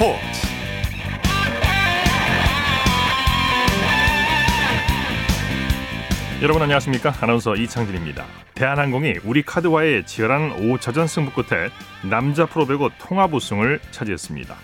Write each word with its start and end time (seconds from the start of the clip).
스포츠. 0.00 0.18
여러분 6.40 6.62
안녕하십니까? 6.62 7.12
아나운서 7.20 7.54
이창진입니다. 7.54 8.24
대한항공이 8.54 9.16
우리 9.26 9.42
카드와의 9.42 10.06
치열한 10.06 10.56
5차전 10.56 11.06
승부 11.06 11.30
끝에 11.42 11.68
남자 12.08 12.46
프로배구 12.46 12.88
통합 12.98 13.34
우승을 13.34 13.78
차지했습니다. 13.90 14.56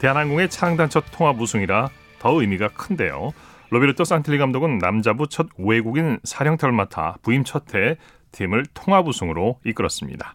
대한항공의 0.00 0.50
창단 0.50 0.90
첫 0.90 1.04
통합 1.12 1.40
우승이라 1.40 1.88
더 2.18 2.40
의미가 2.40 2.70
큰데요. 2.70 3.30
로베르토 3.70 4.02
산틀리 4.02 4.38
감독은 4.38 4.78
남자부 4.78 5.28
첫 5.28 5.46
외국인 5.58 6.18
사령탑을 6.24 6.72
맡아 6.72 7.18
부임 7.22 7.44
첫 7.44 7.72
해 7.76 7.98
팀을 8.32 8.66
통합 8.74 9.06
우승으로 9.06 9.60
이끌었습니다. 9.64 10.34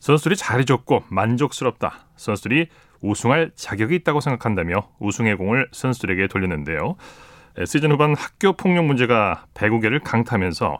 선수들이 0.00 0.36
잘해줬고 0.36 1.04
만족스럽다. 1.08 2.00
선수들이 2.16 2.68
우승할 3.00 3.52
자격이 3.54 3.94
있다고 3.96 4.20
생각한다며 4.20 4.88
우승의 4.98 5.36
공을 5.36 5.68
선수들에게 5.72 6.26
돌렸는데요 6.28 6.96
시즌 7.66 7.92
후반 7.92 8.14
학교 8.14 8.52
폭력 8.52 8.84
문제가 8.84 9.46
배구계를 9.54 10.00
강타하면서 10.00 10.78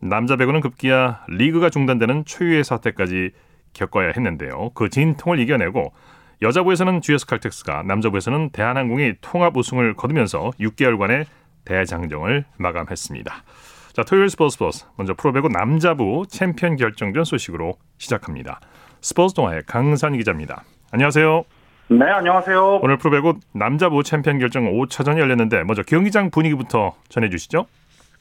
남자 0.00 0.36
배구는 0.36 0.60
급기야 0.60 1.24
리그가 1.28 1.70
중단되는 1.70 2.24
초유의 2.24 2.64
사태까지 2.64 3.30
겪어야 3.72 4.08
했는데요. 4.08 4.70
그 4.74 4.88
진통을 4.88 5.40
이겨내고 5.40 5.92
여자부에서는 6.42 7.00
GS 7.00 7.26
칼텍스가 7.26 7.82
남자부에서는 7.82 8.50
대한항공이 8.50 9.14
통합 9.20 9.56
우승을 9.56 9.94
거두면서 9.94 10.52
6개월간의 10.60 11.26
대장정을 11.64 12.44
마감했습니다. 12.58 13.44
자, 13.92 14.02
토요일 14.04 14.30
스포츠 14.30 14.54
스포츠 14.54 14.84
먼저 14.96 15.14
프로배구 15.14 15.48
남자부 15.48 16.24
챔피언 16.28 16.76
결정전 16.76 17.24
소식으로 17.24 17.76
시작합니다. 17.98 18.60
스포츠 19.00 19.34
동아의 19.34 19.62
강산 19.66 20.16
기자입니다. 20.16 20.62
안녕하세요. 20.92 21.44
네, 21.90 22.04
안녕하세요. 22.04 22.80
오늘 22.82 22.98
프로배구 22.98 23.40
남자부 23.54 24.02
챔피언 24.02 24.38
결정 24.38 24.64
5차전이 24.64 25.18
열렸는데 25.18 25.64
먼저 25.64 25.82
경기장 25.82 26.30
분위기부터 26.30 26.94
전해주시죠. 27.08 27.64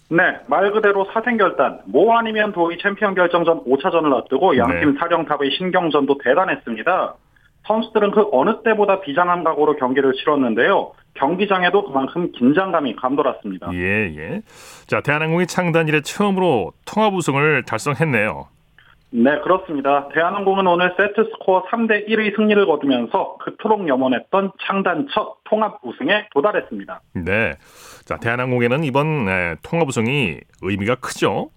네, 0.09 0.23
말 0.47 0.71
그대로 0.71 1.05
사생결단, 1.11 1.81
뭐 1.87 2.17
아니면 2.17 2.53
도의 2.53 2.77
챔피언 2.81 3.13
결정전 3.13 3.65
5차전을 3.65 4.15
앞두고 4.15 4.57
양팀 4.57 4.93
네. 4.93 4.99
사령탑의 4.99 5.51
신경전도 5.57 6.19
대단했습니다. 6.23 7.15
선수들은 7.65 8.11
그 8.11 8.29
어느 8.31 8.63
때보다 8.63 9.01
비장한 9.01 9.43
각오로 9.43 9.75
경기를 9.75 10.13
치렀는데요. 10.13 10.93
경기장에도 11.15 11.83
그만큼 11.83 12.31
긴장감이 12.31 12.95
감돌았습니다. 12.95 13.73
예, 13.73 14.15
예. 14.15 14.41
자, 14.85 15.01
대한항공이 15.01 15.47
창단 15.47 15.89
이래 15.89 15.99
처음으로 15.99 16.71
통합 16.85 17.13
우승을 17.13 17.63
달성했네요. 17.63 18.47
네, 19.09 19.39
그렇습니다. 19.39 20.09
대한항공은 20.13 20.67
오늘 20.67 20.93
세트 20.97 21.29
스코어 21.31 21.67
3대 21.67 22.09
1의 22.09 22.35
승리를 22.35 22.65
거두면서 22.65 23.37
그토록 23.37 23.87
염원했던 23.87 24.51
창단 24.65 25.07
첫 25.13 25.37
통합 25.45 25.79
우승에 25.83 26.27
도달했습니다. 26.33 27.01
네. 27.25 27.53
자, 28.05 28.17
대한항공에는 28.17 28.83
이번 28.83 29.25
네, 29.25 29.55
통합 29.63 29.87
우승이 29.87 30.39
의미가 30.61 30.95
크죠. 30.95 31.49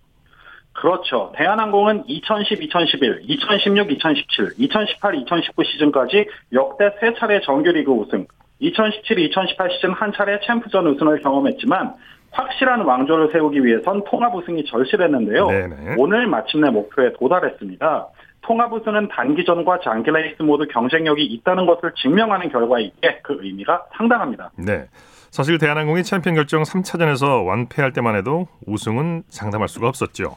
그렇죠. 0.72 1.32
대한항공은 1.36 2.04
2010, 2.06 2.62
2011, 2.62 3.22
2016, 3.24 3.90
2017, 3.90 4.54
2018, 4.56 5.14
2019 5.16 5.64
시즌까지 5.64 6.26
역대 6.52 6.90
세 7.00 7.12
차례 7.18 7.40
정규리그 7.40 7.90
우승, 7.90 8.26
2017, 8.60 9.18
2018 9.18 9.70
시즌 9.72 9.92
한 9.92 10.12
차례 10.12 10.38
챔프전 10.46 10.86
우승을 10.86 11.20
경험했지만 11.20 11.94
확실한 12.32 12.82
왕조를 12.82 13.30
세우기 13.32 13.64
위해선 13.64 14.04
통합 14.04 14.34
우승이 14.34 14.64
절실했는데요. 14.64 15.46
네네. 15.46 15.94
오늘 15.98 16.26
마침내 16.26 16.70
목표에 16.70 17.12
도달했습니다. 17.18 18.08
통합 18.42 18.72
우승은 18.72 19.08
단기전과 19.08 19.80
장기 19.80 20.10
레이스 20.10 20.42
모두 20.42 20.66
경쟁력이 20.66 21.24
있다는 21.24 21.66
것을 21.66 21.92
증명하는 21.96 22.50
결과이기에 22.50 23.20
그 23.22 23.38
의미가 23.40 23.84
상당합니다. 23.96 24.50
네. 24.56 24.86
사실 25.30 25.58
대한항공이 25.58 26.02
챔피언 26.02 26.34
결정 26.34 26.62
3차전에서 26.62 27.46
완패할 27.46 27.92
때만 27.92 28.16
해도 28.16 28.48
우승은 28.66 29.24
장담할 29.28 29.68
수가 29.68 29.88
없었죠. 29.88 30.36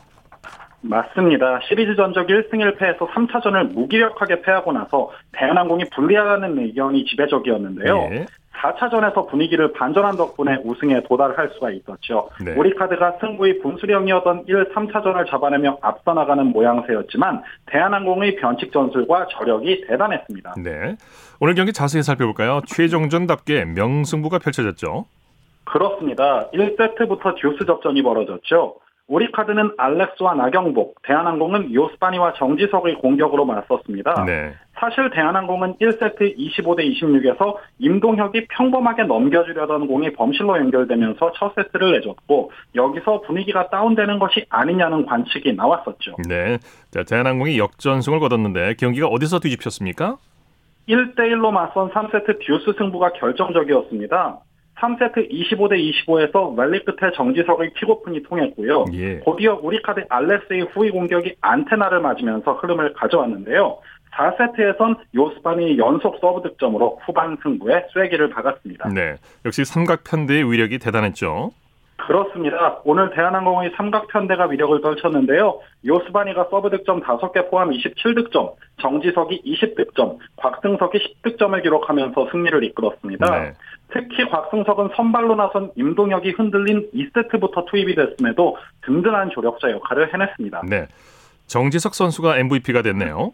맞습니다. 0.81 1.61
시리즈 1.67 1.95
전적 1.95 2.27
1승 2.27 2.55
1패에서 2.55 3.07
3차전을 3.09 3.73
무기력하게 3.73 4.41
패하고 4.41 4.73
나서 4.73 5.11
대한항공이 5.31 5.85
불리하다는 5.95 6.59
의견이 6.59 7.05
지배적이었는데요. 7.05 8.09
예. 8.11 8.25
4차전에서 8.63 9.29
분위기를 9.29 9.73
반전한 9.73 10.15
덕분에 10.15 10.57
우승에 10.63 11.03
도달할 11.03 11.49
수가 11.53 11.71
있었죠. 11.71 12.29
네. 12.43 12.53
우리카드가 12.53 13.17
승부의 13.19 13.59
분수령이었던 13.59 14.45
1, 14.47 14.73
3차전을 14.73 15.29
잡아내며 15.29 15.79
앞서 15.81 16.13
나가는 16.13 16.45
모양새였지만 16.45 17.43
대한항공의 17.65 18.37
변칙 18.37 18.71
전술과 18.71 19.27
저력이 19.31 19.85
대단했습니다. 19.87 20.55
네. 20.63 20.95
오늘 21.39 21.55
경기 21.55 21.73
자세히 21.73 22.03
살펴볼까요? 22.03 22.61
최종전답게 22.65 23.65
명승부가 23.65 24.39
펼쳐졌죠. 24.39 25.05
그렇습니다. 25.65 26.49
1세트부터 26.51 27.35
듀스 27.35 27.65
접전이 27.65 28.01
벌어졌죠. 28.01 28.75
우리 29.07 29.29
카드는 29.31 29.71
알렉스와 29.77 30.35
나경복, 30.35 31.01
대한항공은 31.03 31.73
요스파니와 31.73 32.33
정지석의 32.33 32.95
공격으로 32.95 33.43
맞섰습니다. 33.45 34.23
네. 34.25 34.53
사실 34.79 35.09
대한항공은 35.09 35.75
1세트 35.75 36.37
25대 36.37 36.89
26에서 36.89 37.55
임동혁이 37.79 38.47
평범하게 38.47 39.03
넘겨주려던 39.03 39.87
공이 39.87 40.13
범실로 40.13 40.57
연결되면서 40.57 41.33
첫 41.35 41.53
세트를 41.55 41.91
내줬고 41.93 42.51
여기서 42.75 43.21
분위기가 43.21 43.69
다운되는 43.69 44.19
것이 44.19 44.45
아니냐는 44.49 45.05
관측이 45.05 45.53
나왔었죠. 45.53 46.15
네. 46.27 46.57
자, 46.91 47.03
대한항공이 47.03 47.59
역전승을 47.59 48.19
거뒀는데 48.19 48.75
경기가 48.75 49.07
어디서 49.07 49.39
뒤집혔습니까? 49.39 50.17
1대1로 50.87 51.51
맞선 51.51 51.91
3세트 51.91 52.39
듀스 52.39 52.73
승부가 52.77 53.11
결정적이었습니다. 53.13 54.39
3세트 54.79 55.29
25대 55.31 55.73
25에서 56.07 56.55
랠리 56.55 56.83
끝에 56.85 57.11
정지석의 57.15 57.73
킥오픈이 57.75 58.23
통했고요. 58.23 58.85
예. 58.93 59.19
곧이어 59.19 59.59
우리카드 59.61 60.05
알렉스의 60.09 60.61
후위 60.73 60.91
공격이 60.91 61.35
안테나를 61.41 62.01
맞으면서 62.01 62.53
흐름을 62.53 62.93
가져왔는데요. 62.93 63.79
4세트에선 64.11 64.97
요스바니 65.15 65.77
연속 65.77 66.17
서브 66.19 66.47
득점으로 66.47 66.99
후반 67.05 67.37
승부에 67.41 67.87
쐐기를 67.93 68.29
박았습니다. 68.29 68.89
네. 68.89 69.15
역시 69.45 69.65
삼각편대의 69.65 70.51
위력이 70.51 70.79
대단했죠. 70.79 71.51
그렇습니다. 71.97 72.81
오늘 72.83 73.11
대한항공의 73.11 73.71
삼각편대가 73.77 74.45
위력을 74.45 74.81
떨쳤는데요. 74.81 75.59
요스바니가 75.85 76.47
서브 76.49 76.69
득점 76.69 77.01
5개 77.01 77.49
포함 77.49 77.69
27득점, 77.69 78.53
정지석이 78.81 79.43
20득점, 79.45 80.17
곽승석이 80.37 81.17
10득점을 81.23 81.61
기록하면서 81.61 82.29
승리를 82.31 82.63
이끌었습니다. 82.63 83.39
네. 83.39 83.53
특히 83.93 84.27
곽승석은 84.29 84.89
선발로 84.95 85.35
나선 85.35 85.71
임동혁이 85.75 86.31
흔들린 86.31 86.89
2세트부터 86.93 87.65
투입이 87.69 87.95
됐음에도 87.95 88.57
든든한 88.81 89.29
조력자 89.29 89.71
역할을 89.71 90.13
해냈습니다. 90.13 90.63
네. 90.67 90.87
정지석 91.47 91.93
선수가 91.93 92.37
MVP가 92.39 92.81
됐네요. 92.81 93.31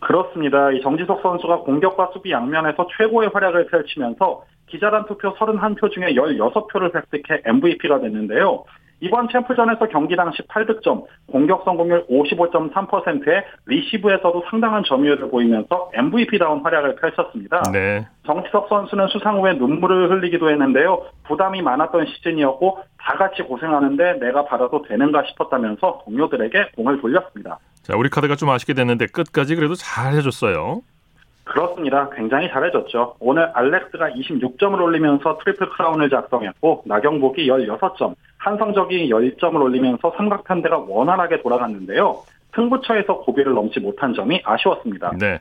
그렇습니다. 0.00 0.70
이 0.72 0.80
정지석 0.80 1.20
선수가 1.22 1.60
공격과 1.60 2.10
수비 2.12 2.32
양면에서 2.32 2.88
최고의 2.96 3.30
활약을 3.32 3.66
펼치면서 3.66 4.44
기자단 4.66 5.06
투표 5.06 5.34
31표 5.34 5.90
중에 5.90 6.14
16표를 6.14 6.94
획득해 6.94 7.42
MVP가 7.44 8.00
됐는데요. 8.00 8.64
이번 9.00 9.28
챔프전에서 9.28 9.88
경기 9.88 10.14
당시 10.14 10.42
8득점, 10.42 11.04
공격 11.26 11.64
성공률 11.64 12.06
55.3%에 12.08 13.44
리시브에서도 13.66 14.44
상당한 14.50 14.84
점유율을 14.84 15.30
보이면서 15.30 15.90
MVP다운 15.94 16.60
활약을 16.60 16.96
펼쳤습니다. 16.96 17.62
네. 17.72 18.06
정지석 18.26 18.68
선수는 18.68 19.08
수상 19.08 19.40
후에 19.40 19.54
눈물을 19.54 20.10
흘리기도 20.10 20.50
했는데요. 20.50 21.02
부담이 21.24 21.62
많았던 21.62 22.06
시즌이었고 22.06 22.78
다 22.98 23.14
같이 23.16 23.42
고생하는데 23.42 24.18
내가 24.20 24.44
받아도 24.44 24.82
되는가 24.82 25.24
싶었다면서 25.28 26.02
동료들에게 26.04 26.72
공을 26.76 27.00
돌렸습니다. 27.00 27.58
자, 27.90 27.96
우리 27.96 28.08
카드가 28.08 28.36
좀 28.36 28.48
아쉽게 28.50 28.72
됐는데 28.74 29.06
끝까지 29.06 29.56
그래도 29.56 29.74
잘 29.74 30.12
해줬어요. 30.12 30.82
그렇습니다. 31.42 32.08
굉장히 32.10 32.48
잘해줬죠. 32.48 33.16
오늘 33.18 33.50
알렉스가 33.52 34.10
26점을 34.10 34.80
올리면서 34.80 35.38
트리플 35.38 35.70
크라운을 35.70 36.08
작성했고 36.08 36.84
나경복이 36.86 37.48
16점, 37.48 38.14
한성정이 38.38 39.10
10점을 39.10 39.60
올리면서 39.60 40.14
삼각편대가 40.16 40.78
원활하게 40.78 41.42
돌아갔는데요. 41.42 42.22
승부처에서 42.54 43.22
고비를 43.22 43.54
넘지 43.54 43.80
못한 43.80 44.14
점이 44.14 44.40
아쉬웠습니다. 44.44 45.10
네. 45.18 45.40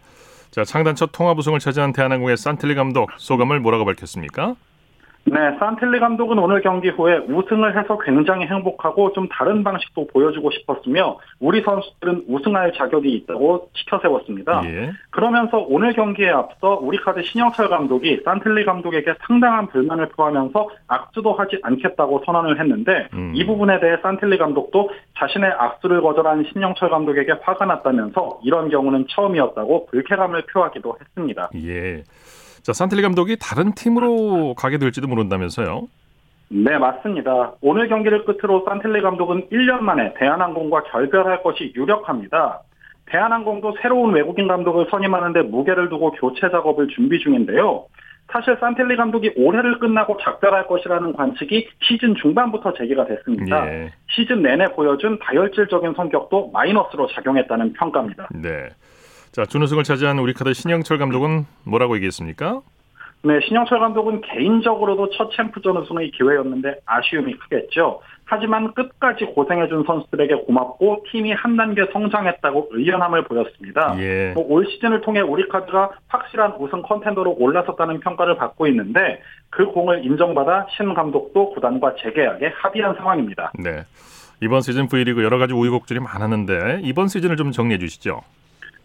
자, 0.49 0.63
창단 0.63 0.95
첫 0.95 1.11
통합 1.11 1.37
우승을 1.37 1.59
차지한 1.59 1.93
대한항공의 1.93 2.35
산틸리 2.37 2.73
감독 2.73 3.11
소감을 3.17 3.59
뭐라고 3.59 3.85
밝혔습니까? 3.85 4.55
네, 5.25 5.55
산틸리 5.59 5.99
감독은 5.99 6.39
오늘 6.39 6.61
경기 6.61 6.89
후에 6.89 7.17
우승을 7.17 7.77
해서 7.77 7.99
굉장히 7.99 8.47
행복하고 8.47 9.13
좀 9.13 9.27
다른 9.29 9.63
방식도 9.63 10.07
보여주고 10.07 10.49
싶었으며 10.51 11.19
우리 11.39 11.61
선수들은 11.61 12.25
우승할 12.27 12.73
자격이 12.73 13.11
있다고 13.13 13.69
치켜세웠습니다. 13.73 14.63
예. 14.65 14.91
그러면서 15.11 15.59
오늘 15.59 15.93
경기에 15.93 16.29
앞서 16.29 16.79
우리 16.81 16.97
카드 16.97 17.21
신영철 17.21 17.69
감독이 17.69 18.21
산틸리 18.23 18.65
감독에게 18.65 19.13
상당한 19.27 19.67
불만을 19.67 20.09
표하면서 20.09 20.69
악수도 20.87 21.33
하지 21.33 21.59
않겠다고 21.61 22.23
선언을 22.25 22.59
했는데 22.59 23.07
음. 23.13 23.33
이 23.35 23.45
부분에 23.45 23.79
대해 23.79 23.97
산텔리 24.01 24.37
감독도 24.37 24.89
자신의 25.17 25.51
악수를 25.51 26.01
거절한 26.01 26.45
신영철 26.51 26.89
감독에게 26.89 27.33
화가 27.41 27.65
났다면서 27.65 28.39
이런 28.43 28.69
경우는 28.69 29.05
처음이었다고 29.09 29.87
불쾌감을 29.87 30.43
표하기도 30.51 30.97
했습니다. 30.99 31.49
예. 31.55 32.03
자, 32.61 32.73
산텔리 32.73 33.01
감독이 33.01 33.37
다른 33.39 33.73
팀으로 33.73 34.53
가게 34.55 34.77
될지도 34.77 35.07
모른다면서요? 35.07 35.87
네, 36.49 36.77
맞습니다. 36.77 37.53
오늘 37.61 37.87
경기를 37.87 38.25
끝으로 38.25 38.65
산텔리 38.67 39.01
감독은 39.01 39.49
1년 39.49 39.81
만에 39.81 40.13
대한항공과 40.15 40.83
결별할 40.83 41.43
것이 41.43 41.73
유력합니다. 41.75 42.61
대한항공도 43.05 43.75
새로운 43.81 44.13
외국인 44.13 44.47
감독을 44.47 44.87
선임하는데 44.89 45.43
무게를 45.43 45.89
두고 45.89 46.11
교체 46.11 46.49
작업을 46.49 46.87
준비 46.89 47.19
중인데요. 47.19 47.85
사실 48.31 48.55
산텔리 48.59 48.95
감독이 48.95 49.33
올해를 49.35 49.79
끝나고 49.79 50.17
작별할 50.17 50.67
것이라는 50.67 51.13
관측이 51.13 51.67
시즌 51.81 52.15
중반부터 52.15 52.73
제기가 52.73 53.05
됐습니다. 53.05 53.67
예. 53.67 53.91
시즌 54.09 54.43
내내 54.43 54.67
보여준 54.73 55.17
다혈질적인 55.19 55.93
성격도 55.95 56.51
마이너스로 56.53 57.07
작용했다는 57.07 57.73
평가입니다. 57.73 58.29
네. 58.35 58.69
자, 59.31 59.45
준우승을 59.45 59.83
차지한 59.83 60.17
우리 60.19 60.33
카드 60.33 60.53
신영철 60.53 60.97
감독은 60.97 61.45
뭐라고 61.63 61.95
얘기했습니까? 61.97 62.61
네, 63.21 63.39
신영철 63.45 63.79
감독은 63.79 64.21
개인적으로도 64.21 65.09
첫 65.11 65.29
챔프전 65.35 65.77
우승의 65.77 66.11
기회였는데 66.11 66.79
아쉬움이 66.85 67.37
크겠죠. 67.37 68.01
하지만 68.25 68.73
끝까지 68.73 69.25
고생해준 69.25 69.83
선수들에게 69.85 70.35
고맙고 70.45 71.05
팀이 71.11 71.33
한 71.33 71.57
단계 71.57 71.85
성장했다고 71.91 72.69
의연함을 72.71 73.25
보였습니다. 73.25 73.95
예. 73.99 74.31
뭐올 74.35 74.67
시즌을 74.67 75.01
통해 75.01 75.19
우리 75.19 75.47
카드가 75.49 75.91
확실한 76.07 76.53
우승 76.59 76.81
컨텐더로 76.83 77.35
올라섰다는 77.39 77.99
평가를 77.99 78.37
받고 78.37 78.67
있는데 78.67 79.21
그 79.49 79.65
공을 79.65 80.05
인정받아 80.05 80.67
신 80.77 80.93
감독도 80.93 81.53
구단과 81.55 81.95
재계약에 82.01 82.53
합의한 82.55 82.95
상황입니다. 82.95 83.51
네. 83.59 83.83
이번 84.41 84.61
시즌 84.61 84.87
V리그 84.87 85.23
여러 85.23 85.37
가지 85.37 85.53
우여곡절이 85.53 85.99
많았는데 85.99 86.81
이번 86.83 87.07
시즌을 87.09 87.35
좀 87.35 87.51
정리해 87.51 87.79
주시죠. 87.79 88.21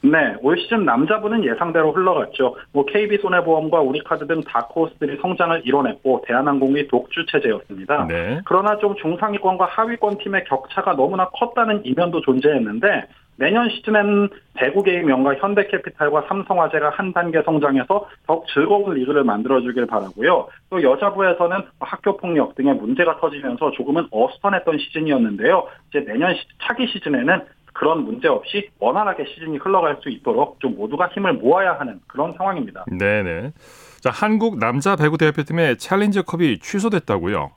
네, 0.05 0.37
올 0.43 0.59
시즌 0.59 0.85
남자부는 0.85 1.45
예상대로 1.45 1.91
흘러갔죠. 1.93 2.56
뭐 2.73 2.85
KB 2.85 3.17
손해보험과 3.19 3.81
우리카드 3.81 4.27
등 4.27 4.43
다크호스들이 4.43 5.17
성장을 5.23 5.62
이뤄냈고 5.65 6.23
대한항공이 6.27 6.89
독주 6.89 7.25
체제였습니다. 7.27 8.06
네. 8.09 8.41
그러나 8.45 8.77
좀 8.77 8.95
중상위권과 8.97 9.65
하위권 9.65 10.19
팀의 10.19 10.45
격차가 10.45 10.95
너무나 10.95 11.29
컸다는 11.31 11.87
이면도 11.87 12.21
존재했는데 12.21 13.06
내년 13.37 13.69
시즌에는 13.71 14.29
대구게임연과 14.59 15.35
현대캐피탈과 15.37 16.27
삼성화재가 16.29 16.91
한 16.91 17.12
단계 17.12 17.43
성장해서 17.43 18.06
더욱 18.27 18.47
즐거운 18.53 18.95
리그를 18.95 19.25
만들어주길 19.25 19.87
바라고요. 19.87 20.47
또 20.71 20.83
여자부에서는 20.83 21.56
학교폭력 21.81 22.55
등의 22.55 22.75
문제가 22.75 23.19
터지면서 23.19 23.73
조금은 23.73 24.06
어수선했던 24.12 24.79
시즌이었는데요. 24.79 25.67
이제 25.89 26.05
내년 26.05 26.35
시- 26.35 26.43
차기 26.62 26.87
시즌에는 26.87 27.41
그런 27.75 28.05
문제 28.05 28.29
없이 28.29 28.71
원활하게 28.79 29.26
시즌이 29.26 29.59
흘러갈 29.59 29.99
수 30.00 30.09
있도록 30.09 30.59
좀 30.61 30.76
모두가 30.76 31.09
힘을 31.09 31.35
모아야 31.35 31.75
하는 31.79 32.00
그런 32.06 32.32
상황입니다. 32.32 32.85
네네. 32.87 33.53
자, 34.00 34.11
한국 34.11 34.59
남자 34.59 34.97
배구 34.97 35.19
대표팀의 35.19 35.76
챌린저컵이 35.76 36.61
취소됐다고요. 36.61 37.50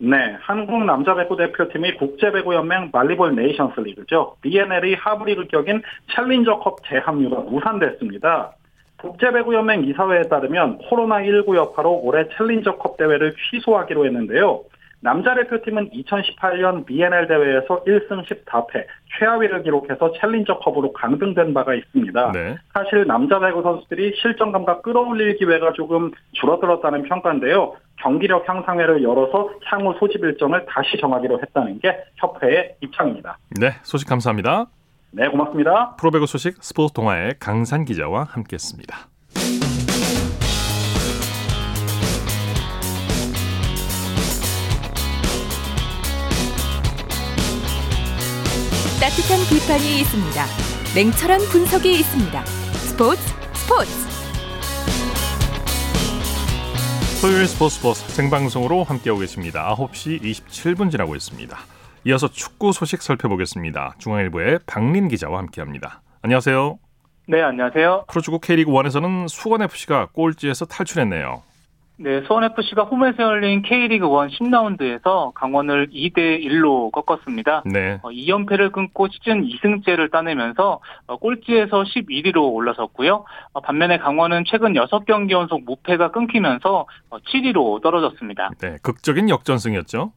네, 0.00 0.36
한국 0.40 0.84
남자 0.84 1.14
배구 1.14 1.36
대표팀이 1.36 1.96
국제 1.96 2.32
배구 2.32 2.54
연맹 2.54 2.90
말리볼 2.92 3.36
네이션스 3.36 3.80
리그죠. 3.80 4.36
BNL의 4.40 4.94
하브리그 4.94 5.46
격인 5.48 5.82
챌린저컵 6.14 6.78
재합류가 6.88 7.42
무산됐습니다. 7.42 8.54
국제배구연맹 8.98 9.84
이사회에 9.84 10.22
따르면 10.22 10.78
코로나19 10.90 11.56
여파로 11.56 12.00
올해 12.02 12.28
챌린저컵 12.36 12.96
대회를 12.96 13.34
취소하기로 13.50 14.06
했는데요. 14.06 14.62
남자 15.00 15.34
대표팀은 15.34 15.90
2018년 15.90 16.84
BNL 16.84 17.28
대회에서 17.28 17.84
1승 17.84 18.24
14패, 18.26 18.84
최하위를 19.18 19.62
기록해서 19.62 20.12
챌린저컵으로 20.12 20.92
강등된 20.92 21.54
바가 21.54 21.74
있습니다. 21.74 22.32
네. 22.32 22.56
사실 22.74 23.06
남자 23.06 23.38
배구 23.38 23.62
선수들이 23.62 24.16
실전감과 24.20 24.80
끌어올릴 24.80 25.36
기회가 25.36 25.72
조금 25.72 26.10
줄어들었다는 26.32 27.04
평가인데요. 27.04 27.76
경기력 28.00 28.48
향상회를 28.48 29.02
열어서 29.02 29.50
향후 29.66 29.94
소집 29.98 30.24
일정을 30.24 30.66
다시 30.68 30.96
정하기로 31.00 31.40
했다는 31.40 31.80
게 31.80 31.96
협회의 32.16 32.74
입장입니다. 32.80 33.38
네, 33.60 33.70
소식 33.82 34.08
감사합니다. 34.08 34.66
네, 35.12 35.28
고맙습니다. 35.28 35.96
프로배구 35.96 36.26
소식 36.26 36.62
스포츠 36.62 36.92
동아의 36.92 37.34
강산 37.40 37.84
기자와 37.84 38.24
함께했습니다. 38.24 38.96
따뜻한 49.08 49.38
비판이 49.48 50.00
있습니다. 50.00 50.44
냉철한 50.94 51.40
분석이 51.50 51.90
있습니다. 52.00 52.44
스포츠 52.44 53.22
스포츠 53.54 53.90
토요일 57.22 57.46
스포츠 57.46 57.76
스포츠 57.76 58.02
생방송으로 58.12 58.84
함께하고 58.84 59.20
계십니다. 59.20 59.74
9시 59.78 60.20
27분 60.20 60.90
지나고 60.90 61.16
있습니다. 61.16 61.56
이어서 62.04 62.28
축구 62.28 62.72
소식 62.72 63.00
살펴보겠습니다. 63.00 63.94
중앙일보의 63.96 64.58
박린 64.66 65.08
기자와 65.08 65.38
함께합니다. 65.38 66.02
안녕하세요. 66.20 66.78
네, 67.28 67.40
안녕하세요. 67.40 68.04
프로축구 68.08 68.40
K리그 68.40 68.70
1에서는 68.70 69.26
수원FC가 69.28 70.08
꼴찌에서 70.12 70.66
탈출했네요. 70.66 71.42
네, 72.00 72.22
수원FC가 72.22 72.84
홈에서 72.84 73.24
열린 73.24 73.62
K리그 73.62 74.06
1 74.06 74.10
10라운드에서 74.10 75.32
강원을 75.34 75.88
2대 75.88 76.40
1로 76.44 76.92
꺾었습니다. 76.92 77.64
네. 77.66 77.98
어, 78.02 78.10
2연패를 78.10 78.70
끊고 78.70 79.08
시즌 79.08 79.42
2승째를 79.42 80.10
따내면서 80.12 80.80
어, 81.08 81.16
꼴찌에서 81.16 81.82
11위로 81.82 82.54
올라섰고요. 82.54 83.24
어, 83.52 83.60
반면에 83.60 83.98
강원은 83.98 84.44
최근 84.46 84.74
6경기 84.74 85.32
연속 85.32 85.64
무패가 85.64 86.12
끊기면서 86.12 86.86
어, 87.10 87.18
7위로 87.18 87.82
떨어졌습니다. 87.82 88.50
네, 88.60 88.76
극적인 88.82 89.28
역전승이었죠. 89.28 90.12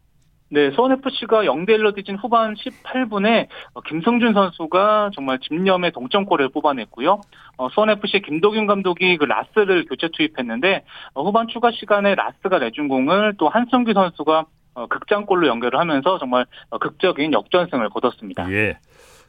네, 0.53 0.69
수원FC가 0.71 1.44
0대 1.44 1.69
1로 1.77 1.95
뒤진 1.95 2.18
후반 2.18 2.56
18분에 2.56 3.48
김성준 3.88 4.33
선수가 4.33 5.12
정말 5.15 5.39
집념의 5.39 5.94
동점골을 5.94 6.50
뽑아냈고요. 6.50 7.21
어, 7.56 7.69
수원FC 7.69 8.21
김도균 8.25 8.68
감독이 8.68 9.15
그 9.18 9.24
라스를 9.24 9.86
교체 9.86 10.09
투입했는데 10.12 10.83
어, 11.13 11.24
후반 11.24 11.48
추가 11.48 11.71
시간에 11.71 12.15
라스가 12.15 12.59
내준 12.59 12.89
공을 12.89 13.36
또 13.38 13.48
한성규 13.48 13.94
선수가 13.94 14.45
어, 14.74 14.88
극장골로 14.88 15.48
연결을 15.48 15.80
하면서 15.80 16.18
정말 16.19 16.45
어, 16.69 16.78
극적인 16.78 17.31
역전승을 17.31 17.90
거뒀습니다. 17.90 18.52
예. 18.52 18.78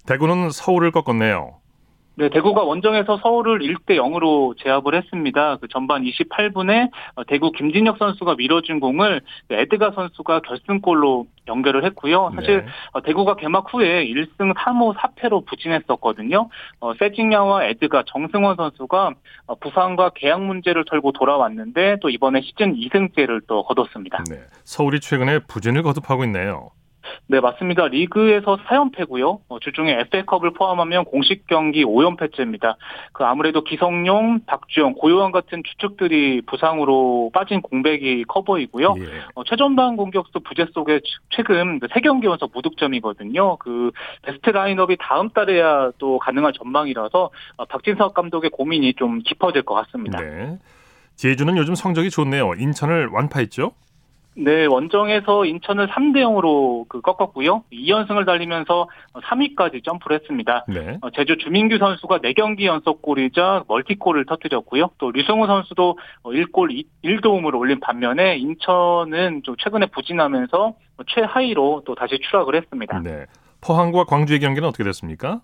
대구는 0.08 0.50
서울을 0.50 0.90
꺾었네요. 0.90 1.61
네, 2.14 2.28
대구가 2.28 2.62
원정에서 2.62 3.18
서울을 3.18 3.60
1대 3.60 3.96
0으로 3.96 4.54
제압을 4.62 4.94
했습니다. 4.94 5.56
그 5.56 5.68
전반 5.68 6.02
28분에 6.02 6.90
대구 7.26 7.52
김진혁 7.52 7.96
선수가 7.98 8.34
밀어준 8.34 8.80
공을 8.80 9.22
에드가 9.48 9.92
선수가 9.92 10.40
결승골로 10.40 11.26
연결을 11.48 11.84
했고요. 11.86 12.32
사실 12.34 12.64
네. 12.64 12.66
어, 12.92 13.00
대구가 13.00 13.36
개막 13.36 13.72
후에 13.72 14.06
1승 14.06 14.54
3호 14.54 14.94
4패로 14.94 15.46
부진했었거든요. 15.46 16.48
어, 16.80 16.92
세징야와 16.98 17.64
에드가 17.64 18.04
정승원 18.06 18.56
선수가 18.56 19.14
어, 19.46 19.54
부상과 19.56 20.10
계약 20.14 20.42
문제를 20.42 20.84
털고 20.84 21.12
돌아왔는데 21.12 21.96
또 22.02 22.10
이번에 22.10 22.42
시즌 22.42 22.74
2승째를 22.74 23.42
또 23.46 23.64
거뒀습니다. 23.64 24.24
네. 24.30 24.36
서울이 24.64 25.00
최근에 25.00 25.40
부진을 25.48 25.82
거듭하고 25.82 26.24
있네요. 26.24 26.70
네, 27.26 27.40
맞습니다. 27.40 27.88
리그에서 27.88 28.56
4연패고요. 28.66 29.40
어, 29.48 29.58
주중에 29.60 29.92
FA컵을 30.00 30.52
포함하면 30.52 31.04
공식 31.04 31.46
경기 31.46 31.84
5연패째입니다. 31.84 32.76
그 33.12 33.24
아무래도 33.24 33.62
기성용, 33.64 34.40
박주영, 34.46 34.94
고요한 34.94 35.32
같은 35.32 35.62
주축들이 35.64 36.42
부상으로 36.42 37.30
빠진 37.32 37.60
공백이 37.62 38.24
커 38.28 38.42
보이고요. 38.42 38.94
예. 38.98 39.04
어, 39.34 39.44
최전방 39.44 39.96
공격수 39.96 40.40
부재 40.40 40.66
속에 40.72 41.00
최- 41.00 41.36
최근 41.36 41.78
그 41.80 41.86
3경기 41.88 42.24
연속 42.24 42.52
무득점이거든요. 42.54 43.56
그 43.56 43.90
베스트 44.22 44.50
라인업이 44.50 44.96
다음 45.00 45.30
달에야 45.30 45.90
또 45.98 46.18
가능한 46.18 46.52
전망이라서 46.54 47.30
어, 47.56 47.64
박진석 47.66 48.14
감독의 48.14 48.50
고민이 48.50 48.94
좀 48.94 49.20
깊어질 49.24 49.62
것 49.62 49.74
같습니다. 49.74 50.20
네. 50.20 50.58
제주는 51.16 51.56
요즘 51.56 51.74
성적이 51.74 52.10
좋네요. 52.10 52.52
인천을 52.58 53.08
완파했죠? 53.12 53.72
네, 54.34 54.64
원정에서 54.64 55.44
인천을 55.44 55.88
3대 55.88 56.18
0으로 56.18 56.88
그 56.88 57.00
꺾었고요. 57.02 57.64
2연승을 57.72 58.24
달리면서 58.24 58.88
3위까지 59.12 59.84
점프를 59.84 60.20
했습니다. 60.20 60.64
네. 60.68 60.98
어, 61.02 61.10
제주 61.10 61.36
주민규 61.36 61.78
선수가 61.78 62.18
4경기 62.18 62.64
연속 62.64 63.02
골이자 63.02 63.64
멀티골을 63.68 64.24
터뜨렸고요. 64.24 64.90
또 64.98 65.10
류승우 65.10 65.46
선수도 65.46 65.98
1골 66.24 66.84
1도움을 67.04 67.54
올린 67.54 67.78
반면에 67.80 68.36
인천은 68.36 69.42
좀 69.42 69.54
최근에 69.58 69.86
부진하면서 69.86 70.74
최하위로 71.08 71.82
또 71.84 71.94
다시 71.94 72.18
추락을 72.18 72.54
했습니다. 72.54 73.00
네. 73.00 73.26
포항과 73.60 74.04
광주의 74.04 74.40
경기는 74.40 74.66
어떻게 74.66 74.82
됐습니까? 74.84 75.40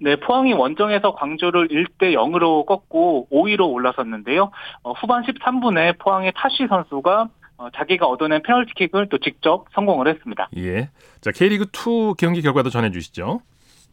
네, 0.00 0.14
포항이 0.14 0.52
원정에서 0.52 1.14
광주를 1.14 1.68
1대 1.68 2.14
0으로 2.14 2.64
꺾고 2.66 3.26
5위로 3.32 3.68
올라섰는데요. 3.72 4.52
어, 4.84 4.92
후반 4.92 5.24
13분에 5.24 5.98
포항의 5.98 6.32
타시 6.36 6.68
선수가 6.68 7.28
어, 7.58 7.68
자기가 7.74 8.06
얻어낸 8.06 8.42
페널티킥을 8.42 9.08
또 9.08 9.18
직접 9.18 9.66
성공을 9.74 10.08
했습니다. 10.08 10.48
예. 10.56 10.90
자, 11.20 11.30
K리그 11.32 11.66
2 11.72 12.14
경기 12.16 12.40
결과도 12.40 12.70
전해 12.70 12.90
주시죠. 12.90 13.40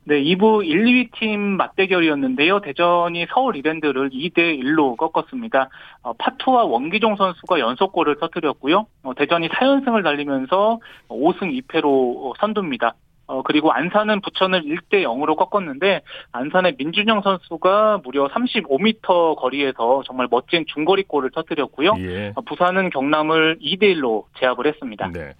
네, 0.08 0.22
2부 0.22 0.64
1, 0.64 0.84
2위 0.86 1.10
팀 1.14 1.40
맞대결이었는데요. 1.58 2.62
대전이 2.62 3.26
서울 3.34 3.56
이랜드를 3.56 4.12
2대 4.12 4.60
1로 4.62 4.96
꺾었습니다. 4.98 5.70
어, 6.04 6.14
파투와 6.14 6.66
원기종 6.66 7.16
선수가 7.16 7.60
연속골을 7.60 8.18
터뜨렸고요. 8.20 8.86
어, 9.02 9.14
대전이 9.16 9.50
4연승을 9.50 10.04
달리면서 10.04 10.80
5승 11.10 11.60
2패로 11.60 12.36
선두입니다. 12.40 12.94
어, 13.28 13.42
그리고 13.42 13.72
안산은 13.72 14.22
부천을 14.22 14.64
1대 14.64 15.04
0으로 15.04 15.36
꺾었는데, 15.36 16.02
안산의 16.32 16.76
민준영 16.78 17.22
선수가 17.22 18.02
무려 18.04 18.28
35m 18.28 19.36
거리에서 19.38 20.04
정말 20.06 20.28
멋진 20.30 20.66
중거리골을 20.68 21.32
터뜨렸고요. 21.32 21.94
예. 22.00 22.34
어, 22.36 22.42
부산은 22.42 22.90
경남을 22.90 23.60
2대 23.60 23.84
1로 23.96 24.26
제압을 24.40 24.68
했습니다. 24.68 25.10
네. 25.12 25.34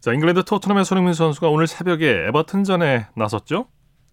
자, 0.00 0.12
잉글랜드 0.12 0.44
토트넘의 0.44 0.84
손흥민 0.84 1.12
선수가 1.12 1.48
오늘 1.48 1.66
새벽에 1.66 2.26
에버튼전에 2.28 3.06
나섰죠? 3.14 3.66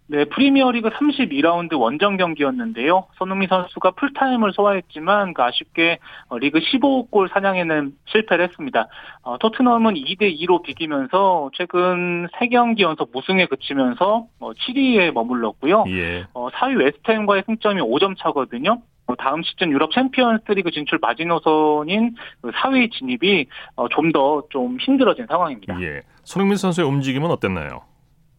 네, 0.09 0.23
프리미어리그 0.23 0.89
32라운드 0.89 1.77
원정 1.77 2.15
경기였는데요. 2.15 3.07
손흥민 3.17 3.49
선수가 3.49 3.91
풀타임을 3.91 4.53
소화했지만 4.53 5.33
그 5.33 5.43
아쉽게 5.43 5.99
어, 6.29 6.37
리그 6.37 6.59
15골 6.59 7.29
사냥에는 7.33 7.93
실패를 8.05 8.47
했습니다. 8.47 8.87
어, 9.23 9.37
토트넘은 9.37 9.95
2대 9.95 10.33
2로 10.39 10.63
비기면서 10.63 11.51
최근 11.53 12.27
3경기 12.27 12.81
연속 12.81 13.11
무승에 13.11 13.47
그치면서 13.47 14.27
어, 14.39 14.51
7위에 14.53 15.11
머물렀고요. 15.11 15.83
예. 15.89 16.25
어, 16.33 16.49
4위 16.51 16.79
웨스트햄과의 16.79 17.43
승점이 17.45 17.81
5점 17.81 18.17
차거든요. 18.17 18.81
어, 19.07 19.15
다음 19.15 19.43
시즌 19.43 19.71
유럽 19.71 19.91
챔피언스리그 19.91 20.71
진출 20.71 20.99
마지노선인 21.01 22.15
그 22.41 22.51
4위 22.51 22.93
진입이 22.93 23.47
어, 23.75 23.89
좀더좀 23.89 24.77
힘들어진 24.79 25.25
상황입니다. 25.27 25.81
예. 25.81 26.01
손흥민 26.23 26.55
선수의 26.55 26.87
움직임은 26.87 27.29
어땠나요? 27.29 27.81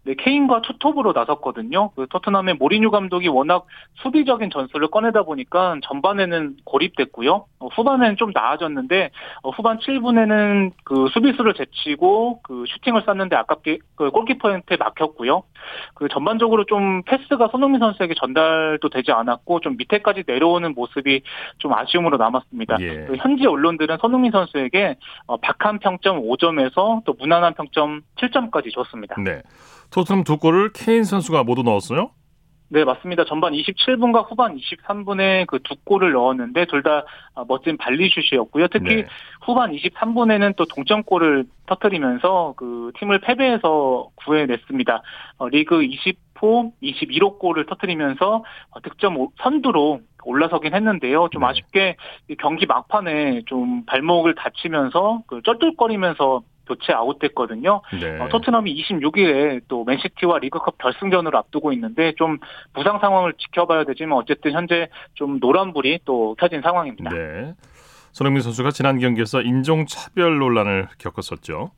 네, 0.09 0.15
케인과 0.15 0.63
투톱으로 0.63 1.13
나섰거든요. 1.13 1.91
그 1.91 2.07
토트넘의 2.09 2.55
모리뉴 2.55 2.91
감독이 2.91 3.29
워낙 3.29 3.67
수비적인 3.97 4.49
전술을 4.49 4.89
꺼내다 4.89 5.25
보니까 5.25 5.77
전반에는 5.83 6.57
고립됐고요. 6.65 7.45
어, 7.59 7.67
후반에는 7.67 8.17
좀 8.17 8.31
나아졌는데 8.33 9.11
어, 9.43 9.51
후반 9.51 9.79
7분에는 9.79 10.73
그 10.85 11.09
수비수를 11.13 11.53
제치고 11.53 12.41
그 12.43 12.65
슈팅을 12.69 13.03
쐈는데 13.03 13.37
아깝게 13.37 13.81
그 13.97 14.11
골키퍼한테 14.11 14.79
막혔고요. 14.79 15.43
그 15.93 16.09
전반적으로 16.09 16.65
좀 16.65 17.03
패스가 17.03 17.49
손흥민 17.49 17.79
선수에게 17.81 18.15
전달도 18.15 18.89
되지 18.89 19.13
않았고 19.13 19.61
좀 19.61 19.77
밑에까지 19.77 20.25
내려오는 20.27 20.73
모습이 20.73 21.21
좀 21.59 21.75
아쉬움으로 21.75 22.17
남았습니다. 22.17 22.79
예. 22.81 23.05
그 23.09 23.17
현지 23.17 23.47
언론들은 23.47 23.99
손흥민 24.01 24.33
선수에게 24.33 24.97
어, 25.27 25.37
박한 25.37 25.81
평점 25.81 26.23
5점에서 26.23 27.05
또 27.05 27.13
무난한 27.19 27.53
평점 27.53 28.01
7점까지 28.17 28.73
줬습니다. 28.73 29.17
네. 29.23 29.43
토트넘 29.91 30.25
두 30.25 30.37
골을 30.39 30.73
케인 30.73 31.05
선수가 31.05 31.45
모두 31.45 31.63
넣었어요? 31.63 32.11
네, 32.71 32.85
맞습니다. 32.85 33.25
전반 33.25 33.55
27분과 33.55 34.31
후반 34.31 34.55
23분에 34.55 35.47
그 35.47 35.59
두 35.61 35.75
골을 35.85 36.13
넣었는데 36.13 36.67
둘 36.67 36.83
다 36.83 37.03
멋진 37.49 37.79
발리슛이었고요. 37.79 38.69
특히 38.69 38.97
네. 38.97 39.07
후반 39.41 39.73
23분에는 39.73 40.55
또 40.55 40.67
동점골을 40.67 41.47
터뜨리면서 41.67 42.53
그 42.59 42.93
팀을 42.99 43.21
패배해서 43.21 44.09
구해냈습니다. 44.17 45.03
어, 45.39 45.49
리그 45.49 45.77
20호, 45.81 46.73
21호 46.83 47.39
골을 47.39 47.65
터뜨리면서 47.65 48.45
어, 48.71 48.81
득점 48.83 49.17
오- 49.17 49.33
선두로 49.41 50.01
올라서긴 50.25 50.75
했는데요. 50.75 51.29
좀 51.33 51.41
네. 51.43 51.47
아쉽게 51.49 51.97
이 52.29 52.37
경기 52.37 52.67
막판에 52.67 53.45
좀 53.47 53.87
발목을 53.87 54.35
다치면서 54.35 55.23
그 55.27 55.41
쩔뚝거리면서 55.43 56.43
교체 56.69 56.93
아웃됐거든요. 56.93 57.81
네. 58.01 58.21
어, 58.21 58.29
토트넘이 58.29 58.75
26일에 58.83 59.63
또 59.69 59.85
맨시티와 59.85 60.39
리그컵 60.39 60.79
결승전을 60.79 61.35
앞두고 61.35 61.73
있는데 61.73 62.13
좀 62.17 62.39
부상 62.75 63.01
상황을 63.01 63.33
지켜봐야 63.39 63.85
되지만 63.85 64.19
어쨌든 64.19 64.53
현재 64.53 64.89
좀 65.15 65.39
노란불이 65.41 66.01
또 66.05 66.37
켜진 66.39 66.61
상황입니다. 66.61 67.11
네. 67.11 67.55
손흥민 68.13 68.43
선수가 68.43 68.71
지난 68.71 68.99
경기에서 68.99 69.43
인종차별 69.43 70.39
논란을 70.39 70.89
겪었었죠. 70.99 71.71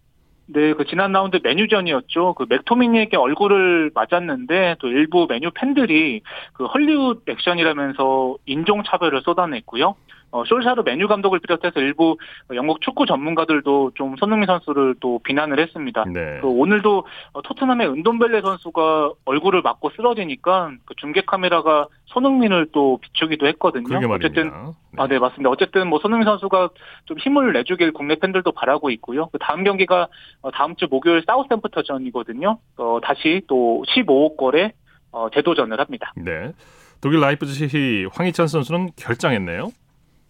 네, 0.53 0.75
그 0.75 0.85
지난 0.87 1.13
라운드 1.13 1.39
메뉴전이었죠. 1.43 2.35
그 2.35 2.47
맥토미니에게 2.49 3.17
얼굴을 3.17 3.93
맞았는데 3.95 4.77
또 4.81 4.89
일부 4.89 5.27
메뉴 5.29 5.51
팬들이 5.55 6.23
그 6.55 6.65
헐리우드 6.65 7.31
액션이라면서 7.31 8.37
인종 8.47 8.83
차별을 8.83 9.23
쏟아냈고요. 9.23 9.95
어, 10.33 10.45
솔샤르 10.45 10.83
메뉴 10.85 11.09
감독을 11.09 11.41
비롯해서 11.41 11.81
일부 11.81 12.17
영국 12.55 12.81
축구 12.81 13.07
전문가들도 13.07 13.93
좀 13.95 14.17
손흥민 14.17 14.47
선수를 14.47 14.95
또 15.01 15.19
비난을 15.25 15.61
했습니다. 15.61 16.05
네. 16.05 16.39
그 16.41 16.47
오늘도 16.47 17.07
어, 17.33 17.43
토트넘의 17.43 17.89
은돈벨레 17.89 18.41
선수가 18.43 19.13
얼굴을 19.25 19.63
맞고 19.63 19.91
쓰러지니까 19.91 20.73
그 20.85 20.95
중계 20.97 21.23
카메라가 21.23 21.89
손흥민을 22.07 22.69
또 22.73 22.99
비추기도 23.01 23.47
했거든요. 23.49 23.99
어쨌든 24.13 24.51
네. 24.51 25.03
아, 25.03 25.07
네, 25.07 25.19
맞습니다. 25.19 25.51
어쨌든 25.51 25.89
뭐 25.89 25.99
손흥민 26.01 26.27
선수가 26.27 26.71
좀 27.07 27.19
힘을 27.19 27.53
내주길 27.53 27.93
국내 27.93 28.17
팬들도 28.17 28.51
바라고 28.53 28.91
있고요. 28.91 29.29
그 29.33 29.39
다음 29.39 29.65
경기가 29.65 30.09
어, 30.43 30.51
다음 30.51 30.77
주 30.77 30.87
목요일 30.91 31.23
사우스햄프터전이거든요. 31.27 32.59
어, 32.77 32.99
다시 33.03 33.43
또 33.47 33.85
15골에 33.89 34.73
어, 35.13 35.29
재도전을 35.35 35.81
합니다. 35.81 36.13
네. 36.17 36.53
독일 37.01 37.21
라이프치히 37.21 38.07
황희찬 38.13 38.47
선수는 38.47 38.91
결장했네요. 38.97 39.71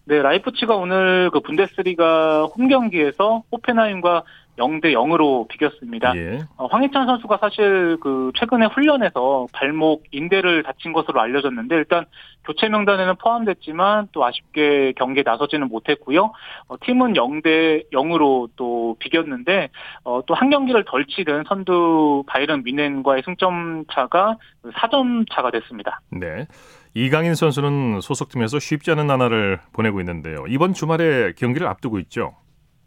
네, 0.05 0.21
라이프치가 0.21 0.75
오늘 0.75 1.29
그 1.31 1.39
분데스리가 1.39 2.45
홈 2.45 2.67
경기에서 2.67 3.43
호펜하임과 3.51 4.23
0대 4.57 4.93
0으로 4.93 5.47
비겼습니다. 5.47 6.15
예. 6.15 6.39
어, 6.57 6.67
황희찬 6.67 7.05
선수가 7.07 7.37
사실 7.37 7.97
그 8.01 8.31
최근에 8.35 8.65
훈련에서 8.67 9.47
발목 9.53 10.03
인대를 10.11 10.63
다친 10.63 10.93
것으로 10.93 11.21
알려졌는데 11.21 11.75
일단 11.75 12.05
교체 12.45 12.67
명단에는 12.67 13.15
포함됐지만 13.15 14.09
또 14.11 14.25
아쉽게 14.25 14.93
경기에 14.97 15.23
나서지는 15.25 15.67
못했고요. 15.67 16.33
어, 16.67 16.75
팀은 16.81 17.13
0대 17.13 17.89
0으로 17.91 18.49
또 18.55 18.95
비겼는데 18.99 19.69
어, 20.03 20.21
또 20.25 20.33
한 20.33 20.49
경기를 20.49 20.83
덜 20.85 21.05
치른 21.05 21.43
선두 21.47 22.23
바이런 22.27 22.63
미넨과의 22.63 23.21
승점 23.23 23.85
차가 23.91 24.35
4점 24.63 25.25
차가 25.31 25.51
됐습니다. 25.51 26.01
네. 26.09 26.47
이강인 26.93 27.35
선수는 27.35 28.01
소속팀에서 28.01 28.59
쉽지 28.59 28.91
않은 28.91 29.07
나날을 29.07 29.59
보내고 29.73 29.99
있는데요. 30.01 30.45
이번 30.47 30.73
주말에 30.73 31.33
경기를 31.37 31.67
앞두고 31.67 31.99
있죠. 31.99 32.35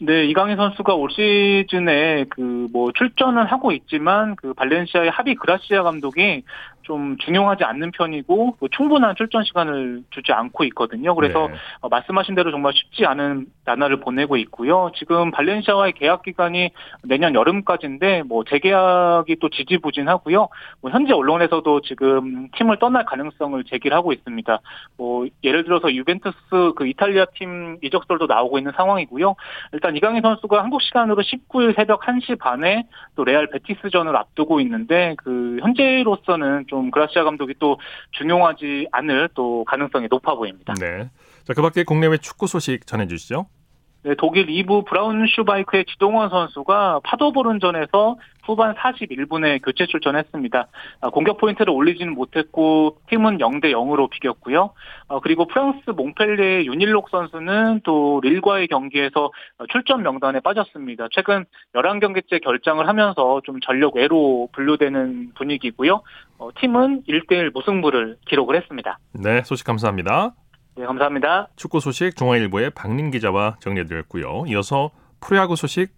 네, 0.00 0.26
이강인 0.26 0.56
선수가 0.56 0.94
올 0.94 1.08
시즌에 1.10 2.24
그 2.30 2.54
뭐 2.74 2.90
출전은 2.92 3.44
하고 3.46 3.70
있지만 3.70 4.34
그 4.34 4.52
발렌시아의 4.52 5.08
하비 5.08 5.36
그라시아 5.36 5.84
감독이 5.84 6.42
좀 6.84 7.16
중용하지 7.18 7.64
않는 7.64 7.90
편이고 7.90 8.56
그 8.60 8.68
충분한 8.70 9.16
출전 9.16 9.42
시간을 9.44 10.02
주지 10.10 10.32
않고 10.32 10.64
있거든요. 10.64 11.14
그래서 11.14 11.48
네. 11.48 11.54
어, 11.80 11.88
말씀하신 11.88 12.34
대로 12.34 12.50
정말 12.50 12.72
쉽지 12.74 13.06
않은 13.06 13.46
나날을 13.64 14.00
보내고 14.00 14.36
있고요. 14.36 14.90
지금 14.94 15.30
발렌시아와의 15.30 15.94
계약 15.94 16.22
기간이 16.22 16.70
내년 17.02 17.34
여름까지인데 17.34 18.22
뭐 18.24 18.44
재계약이 18.44 19.36
또 19.40 19.48
지지부진하고요. 19.48 20.48
뭐 20.80 20.90
현재 20.90 21.12
언론에서도 21.12 21.80
지금 21.80 22.48
팀을 22.56 22.78
떠날 22.78 23.04
가능성을 23.04 23.64
제기를 23.64 23.96
하고 23.96 24.12
있습니다. 24.12 24.60
뭐 24.98 25.26
예를 25.42 25.64
들어서 25.64 25.92
유벤투스 25.92 26.74
그 26.76 26.86
이탈리아 26.86 27.24
팀 27.34 27.78
이적설도 27.82 28.26
나오고 28.26 28.58
있는 28.58 28.72
상황이고요. 28.76 29.34
일단 29.72 29.96
이강인 29.96 30.22
선수가 30.22 30.62
한국 30.62 30.82
시간으로 30.82 31.22
19일 31.22 31.74
새벽 31.74 32.02
1시 32.02 32.38
반에 32.38 32.84
또 33.16 33.24
레알 33.24 33.46
베티스전을 33.48 34.14
앞두고 34.16 34.60
있는데 34.60 35.14
그 35.18 35.58
현재로서는 35.62 36.66
좀 36.66 36.73
그라시아 36.90 37.24
감독이 37.24 37.54
또 37.58 37.78
중용하지 38.12 38.88
않을 38.92 39.30
또 39.34 39.64
가능성이 39.64 40.08
높아 40.10 40.34
보입니다. 40.34 40.74
네. 40.74 41.10
자, 41.44 41.54
그 41.54 41.62
밖에 41.62 41.84
국내외 41.84 42.18
축구 42.18 42.46
소식 42.46 42.86
전해 42.86 43.06
주시죠. 43.06 43.46
네, 44.04 44.14
독일 44.18 44.46
2부 44.46 44.84
브라운 44.84 45.26
슈바이크의 45.26 45.86
지동원 45.86 46.28
선수가 46.28 47.00
파더보른전에서 47.04 48.16
후반 48.44 48.74
41분에 48.74 49.64
교체 49.64 49.86
출전했습니다. 49.86 50.66
아, 51.00 51.08
공격 51.08 51.38
포인트를 51.38 51.70
올리지는 51.72 52.12
못했고 52.12 52.98
팀은 53.08 53.38
0대 53.38 53.72
0으로 53.72 54.10
비겼고요. 54.10 54.74
어, 55.08 55.20
그리고 55.20 55.46
프랑스 55.46 55.88
몽펠리에의 55.88 56.66
윤일록 56.66 57.08
선수는 57.08 57.80
또 57.84 58.20
릴과의 58.22 58.68
경기에서 58.68 59.30
출전 59.70 60.02
명단에 60.02 60.40
빠졌습니다. 60.40 61.08
최근 61.10 61.46
11경기째 61.74 62.44
결장을 62.44 62.86
하면서 62.86 63.40
좀 63.44 63.60
전력 63.60 63.96
외로 63.96 64.50
분류되는 64.52 65.32
분위기고요. 65.34 66.02
어, 66.36 66.50
팀은 66.60 67.04
1대1 67.08 67.54
무승부를 67.54 68.18
기록을 68.26 68.56
했습니다. 68.56 68.98
네, 69.14 69.42
소식 69.44 69.64
감사합니다. 69.64 70.34
네, 70.76 70.84
감사합니다. 70.86 71.48
축구 71.54 71.78
소식 71.78 72.16
중앙일보의 72.16 72.70
박민 72.70 73.10
기자와 73.12 73.56
정리해드렸고요. 73.60 74.44
이어서 74.48 74.90
프로야구 75.20 75.54
소식 75.54 75.90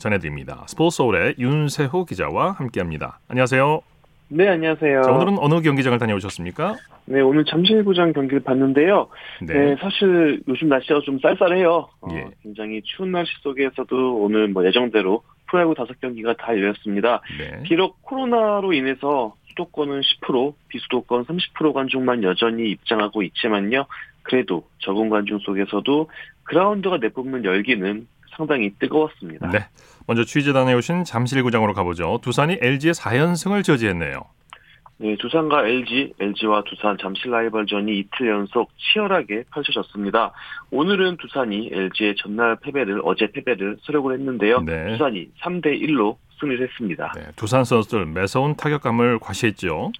전해드립니다. 0.00 0.64
스포츠 0.66 0.96
서울의 0.96 1.34
윤세호 1.38 2.06
기자와 2.06 2.52
함께합니다. 2.52 3.18
안녕하세요. 3.28 3.82
네, 4.28 4.48
안녕하세요. 4.48 5.02
자, 5.02 5.12
오늘은 5.12 5.36
어느 5.38 5.60
경기장을 5.60 5.98
다녀오셨습니까? 5.98 6.76
네, 7.04 7.20
오늘 7.20 7.44
잠실구장 7.44 8.14
경기를 8.14 8.40
봤는데요. 8.40 9.08
네. 9.42 9.52
네, 9.52 9.76
사실 9.78 10.42
요즘 10.48 10.68
날씨가 10.68 11.00
좀 11.04 11.18
쌀쌀해요. 11.20 11.88
어, 12.00 12.08
예. 12.12 12.24
굉장히 12.42 12.80
추운 12.82 13.12
날씨 13.12 13.30
속에서도 13.42 14.16
오늘 14.16 14.48
뭐 14.48 14.64
예정대로 14.64 15.22
프로야구 15.48 15.74
5경기가 15.74 16.36
다 16.38 16.48
열렸습니다. 16.48 17.20
네. 17.38 17.62
비록 17.64 18.00
코로나로 18.02 18.72
인해서 18.72 19.34
수도권은 19.50 20.00
10%, 20.00 20.54
비수도권 20.68 21.26
30% 21.26 21.72
관중만 21.74 22.22
여전히 22.22 22.70
입장하고 22.70 23.22
있지만요. 23.22 23.86
그래도 24.24 24.66
적은 24.80 25.08
관중 25.08 25.38
속에서도 25.38 26.10
그라운드가 26.42 26.96
내뿜는 26.98 27.44
열기는 27.44 28.08
상당히 28.36 28.70
뜨거웠습니다. 28.80 29.50
네. 29.50 29.66
먼저 30.06 30.24
취재 30.24 30.52
다녀오신 30.52 31.04
잠실구장으로 31.04 31.72
가보죠. 31.72 32.18
두산이 32.22 32.58
LG의 32.60 32.94
4연승을 32.94 33.62
저지했네요. 33.62 34.24
네, 34.96 35.16
두산과 35.16 35.66
LG, 35.66 36.14
LG와 36.20 36.62
두산 36.64 36.96
잠실 36.98 37.30
라이벌전이 37.30 37.98
이틀 37.98 38.28
연속 38.28 38.70
치열하게 38.78 39.44
펼쳐졌습니다. 39.52 40.32
오늘은 40.70 41.16
두산이 41.16 41.70
LG의 41.72 42.14
전날 42.16 42.56
패배를 42.56 43.00
어제 43.04 43.26
패배를 43.26 43.76
설욕을 43.82 44.12
했는데요. 44.12 44.60
네. 44.60 44.92
두산이 44.92 45.28
3대 45.40 45.80
1로 45.82 46.16
승리를 46.38 46.68
했습니다. 46.68 47.12
네, 47.16 47.22
두산 47.36 47.64
선수들 47.64 48.06
매서운 48.06 48.56
타격감을 48.56 49.18
과시했죠. 49.18 49.92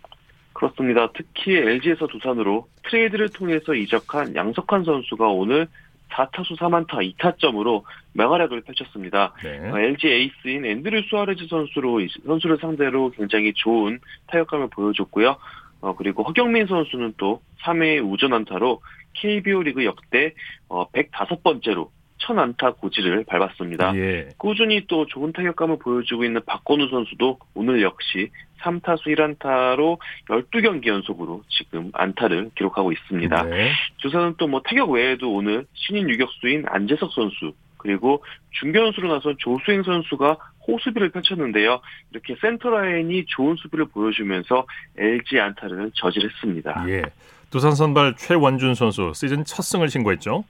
그렇습니다. 0.54 1.10
특히 1.12 1.56
LG에서 1.56 2.06
두산으로 2.06 2.66
트레이드를 2.84 3.28
통해서 3.30 3.74
이적한 3.74 4.34
양석환 4.34 4.84
선수가 4.84 5.28
오늘 5.28 5.66
4타수 6.10 6.56
4안타 6.58 7.16
2타점으로 7.16 7.82
맹활약을 8.12 8.60
펼쳤습니다. 8.62 9.32
네. 9.42 9.58
어, 9.70 9.78
LG 9.78 10.06
에이스인 10.06 10.64
앤드류 10.64 11.02
수아레즈 11.08 11.46
선수로 11.48 12.00
이- 12.00 12.08
선수를 12.24 12.58
상대로 12.58 13.10
굉장히 13.10 13.52
좋은 13.54 13.98
타격감을 14.28 14.68
보여줬고요. 14.70 15.36
어, 15.80 15.96
그리고 15.96 16.22
허경민 16.22 16.66
선수는 16.66 17.14
또 17.16 17.40
3회 17.64 18.00
우전 18.08 18.32
안타로 18.32 18.80
KBO 19.14 19.62
리그 19.62 19.84
역대 19.84 20.34
어, 20.68 20.88
105번째로 20.92 21.88
1000안타 22.24 22.76
고지를 22.78 23.24
밟았습니다. 23.24 23.94
예. 23.96 24.28
꾸준히 24.38 24.86
또 24.86 25.06
좋은 25.06 25.32
타격감을 25.32 25.78
보여주고 25.78 26.24
있는 26.24 26.40
박건우 26.46 26.88
선수도 26.88 27.38
오늘 27.54 27.82
역시 27.82 28.30
3타수 28.62 29.06
1안타로 29.08 29.98
12경기 30.28 30.86
연속으로 30.86 31.42
지금 31.48 31.90
안타를 31.92 32.50
기록하고 32.54 32.92
있습니다. 32.92 33.42
네. 33.44 33.72
두산은 33.98 34.34
또 34.38 34.46
뭐 34.46 34.60
타격 34.62 34.90
외에도 34.90 35.32
오늘 35.34 35.66
신인 35.74 36.08
유격수인 36.08 36.64
안재석 36.66 37.12
선수 37.12 37.52
그리고 37.76 38.24
중견수로 38.60 39.12
나선 39.12 39.34
조수행 39.38 39.82
선수가 39.82 40.38
호수비를 40.66 41.10
펼쳤는데요. 41.10 41.80
이렇게 42.10 42.34
센터라인이 42.40 43.26
좋은 43.26 43.56
수비를 43.56 43.86
보여주면서 43.86 44.66
LG 44.96 45.38
안타를 45.40 45.90
저질했습니다. 45.94 46.86
예. 46.88 47.02
두산 47.50 47.72
선발 47.74 48.16
최원준 48.16 48.74
선수 48.74 49.12
시즌 49.14 49.44
첫 49.44 49.62
승을 49.62 49.88
신고했죠. 49.90 50.44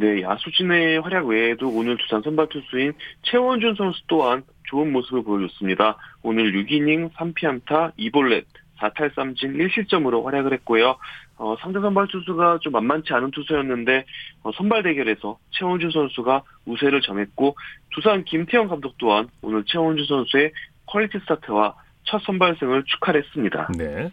네, 0.00 0.22
야수진의 0.22 1.00
활약 1.00 1.26
외에도 1.26 1.68
오늘 1.68 1.98
두산 1.98 2.22
선발 2.22 2.46
투수인 2.48 2.94
최원준 3.20 3.74
선수 3.74 4.00
또한 4.06 4.42
좋은 4.70 4.90
모습을 4.92 5.22
보여줬습니다. 5.22 5.98
오늘 6.22 6.52
6이닝 6.52 7.12
3피안타 7.12 7.92
2볼넷 7.98 8.44
4탈3진 8.78 9.58
1실점으로 9.58 10.24
활약을 10.24 10.54
했고요. 10.54 10.96
어, 11.36 11.54
상대 11.60 11.80
선발 11.80 12.08
투수가 12.08 12.60
좀 12.62 12.72
만만치 12.72 13.12
않은 13.12 13.30
투수였는데 13.30 14.06
어, 14.42 14.50
선발 14.52 14.84
대결에서 14.84 15.38
최원준 15.50 15.90
선수가 15.90 16.44
우세를 16.64 17.02
점했고 17.02 17.56
두산 17.90 18.24
김태형 18.24 18.68
감독 18.68 18.96
또한 18.96 19.28
오늘 19.42 19.64
최원준 19.66 20.06
선수의 20.06 20.52
퀄리티 20.86 21.18
스타트와 21.18 21.74
첫 22.04 22.22
선발승을 22.24 22.84
축하를 22.86 23.22
했습니다. 23.22 23.68
네. 23.76 24.10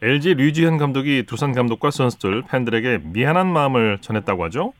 LG 0.00 0.36
류지현 0.36 0.78
감독이 0.78 1.24
두산 1.26 1.52
감독과 1.52 1.90
선수들 1.90 2.44
팬들에게 2.50 3.00
미안한 3.12 3.46
마음을 3.52 3.98
전했다고 4.00 4.44
하죠. 4.44 4.72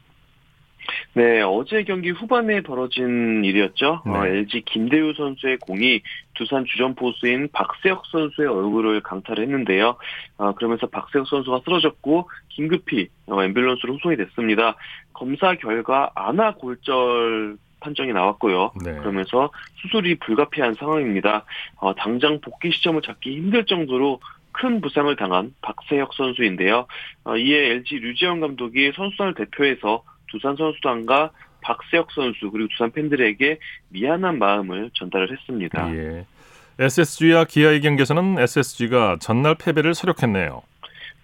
네, 1.15 1.43
어제 1.43 1.83
경기 1.85 2.11
후반에 2.11 2.61
벌어진 2.63 3.45
일이었죠. 3.45 4.03
어, 4.05 4.25
네. 4.25 4.31
LG 4.31 4.63
김대우 4.63 5.15
선수의 5.15 5.59
공이 5.59 6.03
두산 6.35 6.65
주전 6.65 6.95
포수인 6.95 7.49
박세혁 7.53 8.05
선수의 8.07 8.49
얼굴을 8.49 9.01
강타를 9.03 9.45
했는데요. 9.45 9.97
어, 10.39 10.53
그러면서 10.55 10.87
박세혁 10.87 11.27
선수가 11.27 11.63
쓰러졌고 11.65 12.31
긴급히 12.49 13.09
어, 13.27 13.37
앰뷸런스로 13.37 13.95
후송이 13.95 14.17
됐습니다. 14.17 14.77
검사 15.13 15.55
결과 15.55 16.11
안아 16.15 16.55
골절 16.55 17.57
판정이 17.81 18.13
나왔고요. 18.13 18.73
네. 18.85 18.95
그러면서 18.97 19.51
수술이 19.77 20.17
불가피한 20.17 20.75
상황입니다. 20.75 21.45
어, 21.77 21.95
당장 21.95 22.41
복귀 22.41 22.71
시점을 22.73 23.03
잡기 23.03 23.37
힘들 23.37 23.65
정도로 23.67 24.21
큰 24.53 24.81
부상을 24.81 25.15
당한 25.17 25.55
박세혁 25.63 26.15
선수인데요. 26.15 26.87
어, 27.25 27.37
이에 27.37 27.71
LG 27.71 27.97
류지영 27.97 28.41
감독이 28.41 28.93
선수단을 28.95 29.35
대표해서 29.35 30.03
두산 30.31 30.57
선수단과 30.57 31.31
박세혁 31.61 32.13
선수 32.13 32.51
그리고 32.51 32.69
두산 32.69 32.91
팬들에게 32.93 33.59
미안한 33.91 34.39
마음을 34.39 34.91
전달을 34.95 35.33
했습니다. 35.33 35.95
예. 35.95 36.27
SSG와 36.79 37.45
기아의 37.45 37.81
경기에서는 37.81 38.39
SSG가 38.39 39.17
전날 39.21 39.57
패배를 39.57 39.95
서력했네요. 39.95 40.63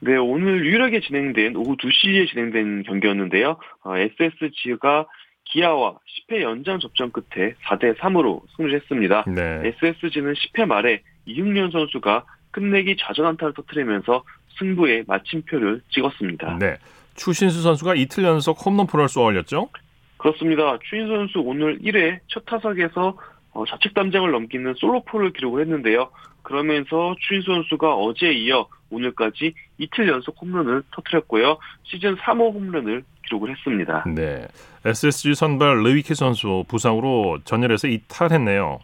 네, 0.01 0.17
오늘 0.17 0.67
유일하게 0.67 1.01
진행된 1.01 1.57
오후 1.57 1.77
2시에 1.77 2.29
진행된 2.29 2.83
경기였는데요. 2.83 3.57
어, 3.85 3.97
SSG가 3.97 5.07
기아와 5.45 5.99
10회 6.29 6.43
연장 6.43 6.81
접전 6.81 7.13
끝에 7.13 7.55
4대 7.65 7.97
3으로 7.99 8.43
승리를 8.57 8.81
했습니다. 8.81 9.25
네. 9.27 9.73
SSG는 9.83 10.35
10회 10.35 10.67
말에 10.67 11.03
이흥년 11.27 11.71
선수가 11.71 12.25
끝내기 12.51 12.97
좌전 12.99 13.27
안타를 13.27 13.55
터뜨리면서 13.55 14.25
승부에 14.59 15.05
마침표를 15.07 15.81
찍었습니다. 15.91 16.59
네. 16.59 16.77
추신수 17.15 17.63
선수가 17.63 17.95
이틀 17.95 18.25
연속 18.25 18.65
홈런포를 18.65 19.09
쏘아 19.09 19.27
올렸죠. 19.27 19.69
그렇습니다. 20.17 20.79
추인 20.89 21.07
선수 21.07 21.41
오늘 21.41 21.79
1회 21.81 22.21
첫 22.29 22.45
타석에서 22.47 23.17
어, 23.53 23.65
좌측 23.67 23.95
담장을 23.95 24.31
넘기는 24.31 24.75
솔로포를 24.75 25.33
기록을 25.33 25.63
했는데요. 25.63 26.11
그러면서 26.43 27.15
추신수 27.21 27.43
선수가 27.43 27.95
어제에 27.95 28.33
이어 28.33 28.67
오늘까지 28.91 29.55
이틀 29.79 30.09
연속 30.09 30.41
홈런을 30.41 30.83
터뜨렸고요. 30.93 31.59
시즌 31.85 32.17
3호 32.17 32.55
홈런을 32.55 33.03
기록을 33.27 33.51
했습니다. 33.51 34.05
네. 34.15 34.47
SSG 34.85 35.35
선발 35.35 35.83
르위키 35.83 36.15
선수 36.15 36.65
부상으로 36.69 37.39
전열에서 37.45 37.89
이탈했네요. 37.89 38.81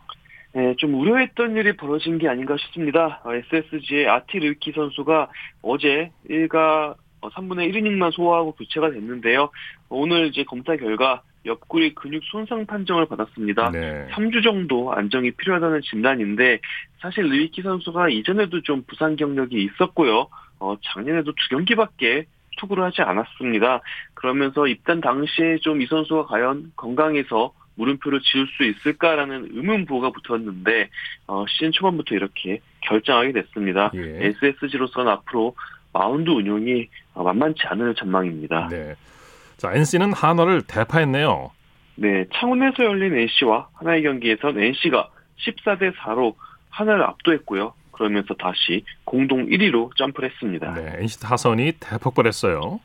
네, 0.53 0.75
좀 0.79 0.95
우려했던 0.95 1.57
일이 1.57 1.77
벌어진 1.77 2.19
게 2.19 2.29
아닌가 2.29 2.57
싶습니다. 2.59 3.21
어, 3.25 3.35
SSG의 3.35 4.09
아티 4.09 4.39
르위키 4.39 4.73
선수가 4.73 5.29
어제 5.63 6.11
1과 6.29 6.95
3분의 7.29 7.73
1이닝만 7.73 8.13
소화하고 8.13 8.53
교체가 8.53 8.91
됐는데요. 8.91 9.51
오늘 9.89 10.27
이제 10.29 10.45
검사 10.45 10.77
결과 10.77 11.23
옆구리 11.47 11.95
근육 11.95 12.23
손상 12.25 12.67
판정을 12.67 13.07
받았습니다. 13.07 13.71
네. 13.71 14.07
3주 14.13 14.43
정도 14.43 14.93
안정이 14.93 15.31
필요하다는 15.33 15.81
진단인데 15.83 16.61
사실 17.01 17.29
르위키 17.29 17.63
선수가 17.63 18.11
이전에도 18.11 18.61
좀 18.63 18.83
부상 18.87 19.17
경력이 19.17 19.63
있었고요. 19.65 20.29
어, 20.59 20.77
작년에도 20.83 21.33
두 21.33 21.49
경기밖에 21.51 22.27
투구를 22.59 22.85
하지 22.85 23.01
않았습니다. 23.03 23.81
그러면서 24.15 24.67
입단 24.67 25.01
당시에 25.01 25.59
좀 25.63 25.81
이 25.81 25.87
선수가 25.87 26.27
과연 26.27 26.73
건강해서 26.77 27.53
물음표를 27.77 28.21
지을 28.21 28.47
수 28.57 28.65
있을까라는 28.65 29.49
의문부호가 29.53 30.11
붙었는데 30.11 30.91
어, 31.27 31.47
시즌 31.49 31.73
초반부터 31.73 32.15
이렇게 32.15 32.61
결장하게 32.83 33.33
됐습니다. 33.33 33.91
예. 33.95 34.35
SSG로서는 34.43 35.11
앞으로 35.11 35.55
마운드 35.93 36.31
운용이 36.31 36.89
어, 37.10 37.10
만만치 37.23 37.63
않을 37.67 37.95
전망입니다. 37.95 38.69
네. 38.69 38.95
자, 39.57 39.73
NC는 39.75 40.13
한화를 40.13 40.63
대파했네요. 40.63 41.51
네, 41.97 42.25
창원에서 42.35 42.85
열린 42.85 43.15
NC와 43.15 43.69
한화의 43.75 44.03
경기에선 44.03 44.59
NC가 44.59 45.11
14대 45.39 45.95
4로 45.97 46.35
하나를 46.71 47.05
압도했고요. 47.05 47.75
그러면서 47.93 48.33
다시 48.35 48.85
공동 49.05 49.45
1위로 49.47 49.95
점프를 49.97 50.31
했습니다. 50.31 50.73
네. 50.73 50.97
NC 51.01 51.21
타선이 51.21 51.73
대폭발했어요. 51.81 52.81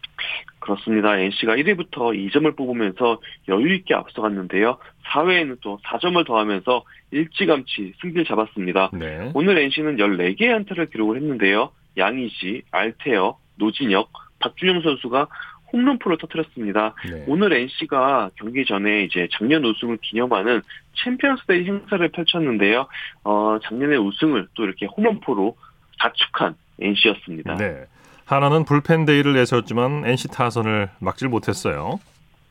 그렇습니다. 0.60 1.18
NC가 1.18 1.56
1위부터 1.56 2.32
2점을 2.32 2.54
뽑으면서 2.58 3.22
여유 3.48 3.74
있게 3.76 3.94
앞서갔는데요. 3.94 4.78
4회에는 5.06 5.60
또 5.62 5.80
4점을 5.86 6.26
더하면서 6.28 6.84
일찌감치 7.12 7.94
승기를 8.02 8.26
잡았습니다. 8.26 8.90
네. 8.94 9.32
오늘 9.34 9.58
NC는 9.60 9.96
14개의 9.96 10.54
안타를 10.54 10.88
기록을 10.88 11.18
했는데요. 11.18 11.72
양희지, 11.98 12.64
알테어, 12.72 13.38
노진혁, 13.58 14.12
박준영 14.46 14.82
선수가 14.82 15.28
홈런포를 15.74 16.18
터뜨렸습니다. 16.20 16.94
네. 17.10 17.24
오늘 17.28 17.54
NC가 17.54 18.30
경기 18.36 18.64
전에 18.66 19.04
이제 19.04 19.28
작년 19.32 19.66
우승을 19.66 19.98
기념하는 20.02 20.62
챔피언스데이 21.04 21.66
행사를 21.66 22.08
펼쳤는데요. 22.10 22.88
어, 23.24 23.58
작년의 23.64 23.98
우승을 23.98 24.48
또 24.54 24.64
이렇게 24.64 24.86
홈런포로 24.86 25.58
자축한 26.00 26.56
NC였습니다. 26.80 27.56
네. 27.56 27.86
한화는 28.26 28.66
불펜 28.66 29.06
데이를 29.06 29.34
내세웠지만 29.34 30.06
NC 30.06 30.30
타선을 30.30 30.90
막질 31.00 31.28
못했어요. 31.30 32.00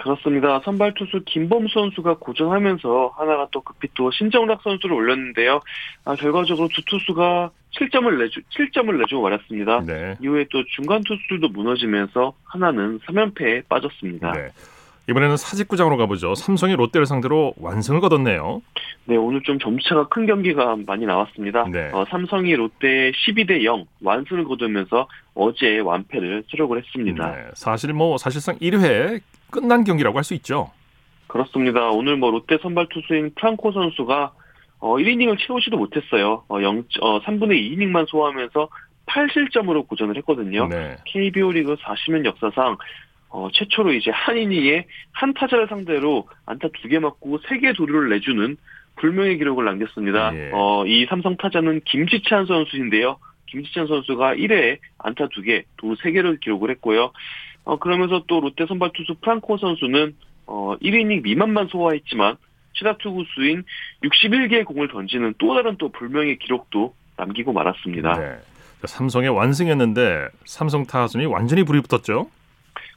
그렇습니다. 0.04 0.60
선발 0.66 0.92
투수 0.92 1.22
김범수 1.24 1.66
선수가 1.66 2.18
고전하면서 2.18 3.14
한화가 3.16 3.48
또 3.50 3.62
급히 3.62 3.88
또 3.94 4.10
신정락 4.10 4.60
선수를 4.62 4.94
올렸는데요. 4.94 5.60
아, 6.04 6.14
결과적으로 6.14 6.68
두 6.68 6.82
투수가 6.84 7.50
7점을 7.74 8.18
내주 8.18 8.40
7점을 8.54 8.94
내주고 8.98 9.22
말았습니다. 9.22 9.80
네. 9.86 10.16
이후에 10.20 10.44
또 10.52 10.62
중간 10.76 11.02
투수들도 11.04 11.48
무너지면서 11.48 12.34
한화는 12.44 12.98
3연패에 13.00 13.66
빠졌습니다. 13.66 14.32
네. 14.32 14.48
이번에는 15.08 15.36
사직구장으로 15.36 15.96
가보죠. 15.98 16.34
삼성이 16.34 16.76
롯데를 16.76 17.06
상대로 17.06 17.52
완승을 17.58 18.00
거뒀네요. 18.00 18.62
네, 19.04 19.16
오늘 19.16 19.42
좀 19.42 19.58
점수차가 19.58 20.08
큰 20.08 20.26
경기가 20.26 20.76
많이 20.86 21.04
나왔습니다. 21.04 21.64
네. 21.70 21.90
어, 21.92 22.04
삼성이 22.08 22.54
롯데 22.54 23.12
12대 23.12 23.64
0 23.64 23.84
완승을 24.02 24.44
거두면서 24.44 25.06
어제 25.34 25.78
완패를 25.80 26.44
수록을 26.48 26.78
했습니다. 26.78 27.30
네, 27.30 27.44
사실 27.54 27.92
뭐 27.92 28.16
사실상 28.16 28.56
1회 28.58 29.20
끝난 29.50 29.84
경기라고 29.84 30.16
할 30.16 30.24
수 30.24 30.32
있죠. 30.34 30.70
그렇습니다. 31.26 31.90
오늘 31.90 32.16
뭐 32.16 32.30
롯데 32.30 32.56
선발 32.62 32.88
투수인 32.88 33.32
프랑코 33.34 33.72
선수가 33.72 34.32
어, 34.78 34.96
1이닝을 34.96 35.36
채우지도 35.38 35.76
못했어요. 35.76 36.44
어, 36.48 36.62
0, 36.62 36.84
어, 37.02 37.20
3분의 37.22 37.76
2이닝만 37.76 38.08
소화하면서 38.08 38.68
8실점으로 39.06 39.86
고전을 39.86 40.16
했거든요. 40.18 40.66
네. 40.68 40.96
KBO 41.04 41.52
리그 41.52 41.76
40년 41.76 42.24
역사상 42.24 42.78
어, 43.36 43.48
최초로 43.52 43.92
이제 43.94 44.12
한 44.12 44.38
이닝에 44.38 44.86
한 45.12 45.34
타자를 45.34 45.66
상대로 45.68 46.28
안타 46.46 46.68
두 46.68 46.88
개 46.88 47.00
맞고 47.00 47.40
세 47.48 47.58
개 47.58 47.72
도루를 47.72 48.10
내주는 48.10 48.56
불명의 48.96 49.38
기록을 49.38 49.64
남겼습니다. 49.64 50.32
예. 50.36 50.50
어, 50.52 50.86
이 50.86 51.04
삼성 51.10 51.36
타자는 51.36 51.80
김지찬 51.84 52.46
선수인데요. 52.46 53.16
김지찬 53.46 53.88
선수가 53.88 54.36
1회에 54.36 54.78
안타 54.98 55.26
두 55.28 55.42
개, 55.42 55.64
도루 55.78 55.96
세 56.00 56.12
개를 56.12 56.38
기록을 56.38 56.70
했고요. 56.70 57.10
어, 57.64 57.78
그러면서 57.80 58.22
또 58.28 58.40
롯데 58.40 58.66
선발 58.66 58.90
투수 58.94 59.16
프랑코 59.20 59.56
선수는 59.56 60.14
어, 60.46 60.76
1이닝 60.80 61.22
미만만 61.22 61.66
소화했지만 61.68 62.36
최다 62.74 62.98
투구수인 62.98 63.64
61개의 64.04 64.64
공을 64.64 64.88
던지는 64.88 65.34
또 65.38 65.54
다른 65.56 65.76
또 65.78 65.88
불명의 65.88 66.38
기록도 66.38 66.94
남기고 67.16 67.52
말았습니다. 67.52 68.18
네. 68.18 68.36
삼성의 68.84 69.30
완승했는데 69.30 70.28
삼성 70.44 70.84
타선이 70.86 71.26
완전히 71.26 71.64
불이 71.64 71.80
붙었죠. 71.80 72.28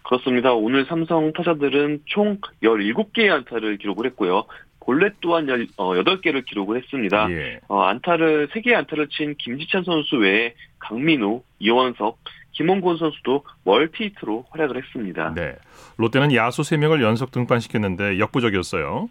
그렇습니다. 0.08 0.54
오늘 0.54 0.86
삼성 0.86 1.34
타자들은 1.34 2.04
총 2.06 2.38
17개의 2.63 3.30
안타를 3.30 3.78
기록을 3.78 4.06
했고요. 4.08 4.46
볼넷 4.80 5.15
또한 5.20 5.48
8개를 5.48 6.46
기록을 6.46 6.78
했습니다. 6.78 7.30
예. 7.30 7.60
어, 7.67 7.82
안타를 7.82 8.48
3개의 8.48 8.76
안타를 8.76 9.10
친 9.10 9.36
김지찬 9.38 9.84
선수 9.84 10.15
외에 10.15 10.54
강민우, 10.80 11.41
이원석, 11.60 12.20
김원곤 12.54 12.98
선수도 12.98 13.43
멀티히트로 13.65 14.46
활약을 14.50 14.82
했습니다. 14.82 15.34
네. 15.36 15.56
롯데는 15.98 16.34
야수 16.34 16.62
3명을 16.62 17.02
연속 17.02 17.32
등판시켰는데 17.32 18.17
역부족이었어요. 18.17 19.10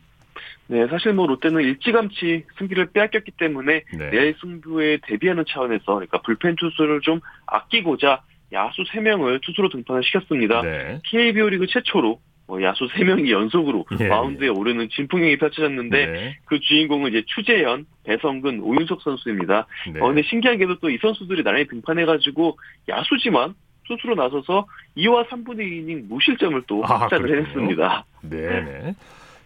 네, 0.68 0.86
사실 0.88 1.12
뭐 1.12 1.26
롯데는 1.26 1.60
일찌감치 1.60 2.44
승기를 2.58 2.92
빼앗겼기 2.92 3.32
때문에 3.32 3.84
네. 3.98 4.10
내일 4.10 4.34
승부에 4.40 5.00
대비하는 5.02 5.44
차원에서 5.46 5.84
그러니까 5.84 6.22
불펜 6.22 6.56
투수를 6.56 7.02
좀 7.02 7.20
아끼고자 7.46 8.22
야수 8.56 8.82
3명을 8.84 9.40
투수로 9.42 9.68
등판을 9.68 10.02
시켰습니다. 10.04 10.62
네. 10.62 10.98
KBO 11.04 11.48
리그 11.50 11.66
최초로 11.66 12.18
뭐 12.48 12.62
야수 12.62 12.86
3명이 12.88 13.28
연속으로 13.30 13.84
예, 14.00 14.08
마운드에 14.08 14.48
오르는 14.48 14.88
진풍경이 14.88 15.36
펼쳐졌는데 15.36 16.06
네. 16.06 16.38
그 16.46 16.58
주인공은 16.60 17.10
이제 17.10 17.22
추재현, 17.26 17.84
배성근, 18.04 18.60
오윤석 18.60 19.02
선수입니다. 19.02 19.66
네. 19.92 20.00
어, 20.00 20.06
근데 20.06 20.22
신기하게도 20.22 20.78
또 20.78 20.88
이 20.88 20.96
선수들이 21.02 21.42
나란히 21.42 21.66
등판해가지고 21.66 22.56
야수지만 22.88 23.54
투수로 23.88 24.14
나서서 24.14 24.66
2와 24.96 25.28
3분의 25.28 25.58
2이닝 25.60 26.08
무실점을 26.08 26.62
또 26.66 26.82
아, 26.84 27.00
확장을 27.02 27.26
그렇군요. 27.28 27.42
해냈습니다. 27.48 28.04
네. 28.22 28.36
네. 28.62 28.94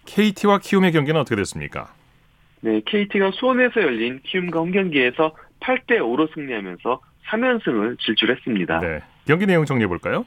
KT와 0.07 0.59
키움의 0.59 0.93
경기는 0.93 1.19
어떻게 1.21 1.37
됐습니까? 1.37 1.93
네, 2.63 2.81
KT가 2.85 3.31
수원에서 3.33 3.81
열린 3.83 4.21
키움과 4.25 4.61
홈 4.61 4.71
경기에서 4.73 5.35
8대 5.61 5.99
5로 6.01 6.33
승리하면서 6.35 7.01
3연승을 7.31 7.99
질주했습니다. 8.01 8.81
네. 8.81 9.01
경기 9.27 9.47
내용 9.47 9.65
정리해 9.65 9.87
볼까요? 9.87 10.27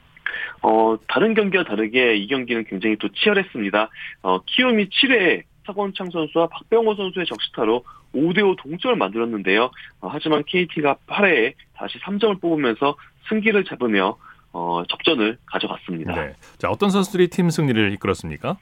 어, 0.62 0.96
다른 1.08 1.34
경기와 1.34 1.63
다르게 1.63 2.16
이 2.16 2.28
경기는 2.28 2.63
굉장히 2.66 2.96
또 2.98 3.10
치열했습니다. 3.10 3.89
어, 4.24 4.39
키움이 4.46 4.89
7회에 4.89 5.44
사건창 5.66 6.10
선수와 6.10 6.48
박병호 6.48 6.96
선수의 6.96 7.26
적시타로 7.26 7.84
5대5 8.13 8.58
동점을 8.58 8.96
만들었는데요. 8.96 9.72
어, 10.02 10.08
하지만 10.10 10.44
KT가 10.46 10.98
8회에 11.08 11.54
다시 11.76 12.00
3점을 12.00 12.39
뽑으면서 12.42 12.96
승기를 13.30 13.66
잡으며 13.66 14.18
어, 14.52 14.84
접전을 14.88 15.38
가져갔습니다. 15.48 16.13
네. 16.13 16.34
자, 16.60 16.70
어떤 16.70 16.92
선수들이 16.92 17.30
팀 17.30 17.50
승리를 17.50 17.92
이끌었습니까? 17.94 18.58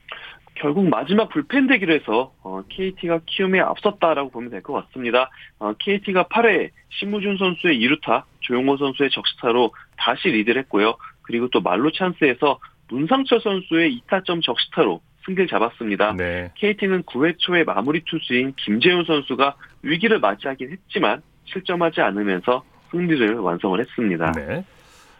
결국 0.62 0.88
마지막 0.90 1.30
불펜 1.30 1.66
대결에서 1.66 2.32
어, 2.44 2.62
KT가 2.70 3.22
키움에 3.26 3.60
앞섰다라고 3.60 4.30
보면 4.30 4.52
될 4.52 4.62
것 4.62 4.74
같습니다. 4.74 5.32
어, 5.58 5.74
KT가 5.80 6.26
8회에 6.26 6.70
신무준 6.90 7.38
선수의 7.38 7.80
2루타, 7.80 8.24
조용호 8.42 8.78
선수의 8.78 9.10
적시타로 9.10 9.74
다시 9.98 10.28
리드를 10.28 10.62
했고요. 10.62 10.96
그리고 11.24 11.48
또 11.50 11.62
말로 11.62 11.92
찬스에서 11.92 12.60
문상철 12.90 13.42
선수의 13.42 14.00
2타점 14.08 14.44
적시타로 14.44 15.02
승기를 15.26 15.48
잡았습니다. 15.48 16.14
네. 16.16 16.52
KT는 16.56 17.04
9회 17.04 17.36
초에 17.40 17.64
마무리 17.64 18.04
투수인 18.06 18.54
김재훈 18.58 19.04
선수가 19.06 19.56
위기를 19.82 20.20
맞이하긴 20.20 20.72
했지만 20.72 21.24
실점하지 21.46 22.02
않으면서 22.02 22.64
승리를 22.92 23.34
완성을 23.40 23.80
했습니다. 23.80 24.32
네. 24.34 24.64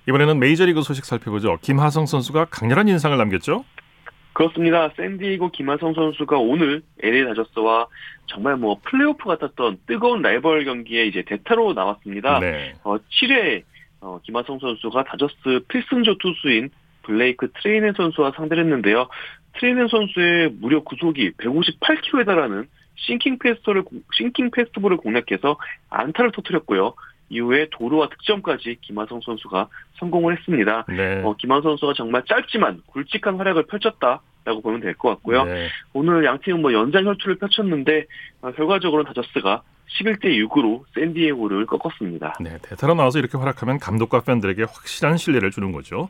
이번에는 0.08 0.40
메이저리그 0.40 0.82
소식 0.84 1.06
살펴보죠. 1.06 1.58
김하성 1.62 2.06
선수가 2.06 2.46
강렬한 2.46 2.88
인상을 2.88 3.16
남겼죠? 3.18 3.64
그렇습니다. 4.34 4.90
샌디에이고 4.96 5.50
김하성 5.50 5.94
선수가 5.94 6.38
오늘 6.38 6.82
LA 7.02 7.26
다저스와 7.26 7.88
정말 8.28 8.56
뭐 8.56 8.80
플레이오프 8.84 9.26
같았던 9.26 9.80
뜨거운 9.88 10.22
라이벌 10.22 10.64
경기에 10.66 11.06
이제 11.06 11.24
대타로 11.24 11.74
나왔습니다. 11.74 12.40
네. 12.40 12.74
어, 12.84 12.98
7회 12.98 13.64
어, 14.00 14.20
김하성 14.24 14.60
선수가 14.60 15.04
다저스 15.04 15.62
필승조 15.68 16.18
투수인 16.18 16.70
블레이크 17.04 17.52
트레이넨 17.62 17.94
선수와 17.94 18.32
상대를 18.36 18.64
했는데요. 18.64 19.08
트레이넨 19.54 19.88
선수의 19.90 20.52
무려 20.60 20.82
구속이 20.82 21.32
158km에 21.32 22.26
달하는 22.26 22.68
싱킹 22.96 23.40
패스트를 23.40 23.84
싱킹 24.14 24.52
패스트볼을 24.52 24.98
공략해서 24.98 25.58
안타를 25.90 26.32
터뜨렸고요. 26.32 26.94
이후에 27.32 27.68
도루와 27.72 28.10
득점까지 28.10 28.78
김하성 28.82 29.22
선수가 29.26 29.68
성공을 30.00 30.38
했습니다. 30.38 30.86
네. 30.90 31.22
어, 31.24 31.34
김하성 31.40 31.72
선수가 31.72 31.94
정말 31.96 32.24
짧지만 32.28 32.82
굵직한 32.88 33.38
활약을 33.38 33.68
펼쳤다 33.68 34.22
라고 34.44 34.62
보면 34.62 34.82
될 34.82 34.94
것 34.96 35.10
같고요. 35.10 35.46
네. 35.46 35.70
오늘 35.94 36.26
양 36.26 36.40
팀은 36.40 36.62
뭐 36.62 36.74
연장 36.74 37.06
혈투를 37.06 37.36
펼쳤는데 37.38 38.06
어, 38.42 38.52
결과적으로는 38.52 39.12
다저스가 39.14 39.62
11대 40.00 40.26
6으로 40.48 40.84
샌디에고를 40.96 41.66
꺾었습니다. 41.66 42.38
네, 42.42 42.58
대타로 42.64 42.94
나와서 42.96 43.20
이렇게 43.20 43.38
활약하면 43.38 43.78
감독과 43.80 44.22
팬들에게 44.22 44.64
확실한 44.64 45.18
신뢰를 45.18 45.52
주는 45.52 45.72
거죠. 45.72 46.10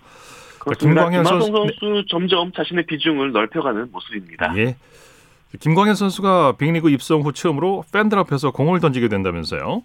그렇습니다. 0.59 1.01
김광현 1.09 1.25
선수- 1.25 1.47
선수, 1.51 2.05
점점 2.09 2.51
자신의 2.51 2.85
비중을 2.85 3.31
넓혀가는 3.31 3.89
모습입니다. 3.91 4.53
예. 4.57 4.75
김광현 5.59 5.95
선수가 5.95 6.53
빅리그 6.57 6.89
입성 6.91 7.21
후 7.21 7.33
처음으로 7.33 7.83
팬들 7.91 8.17
앞에서 8.19 8.51
공을 8.51 8.79
던지게 8.79 9.07
된다면서요? 9.09 9.81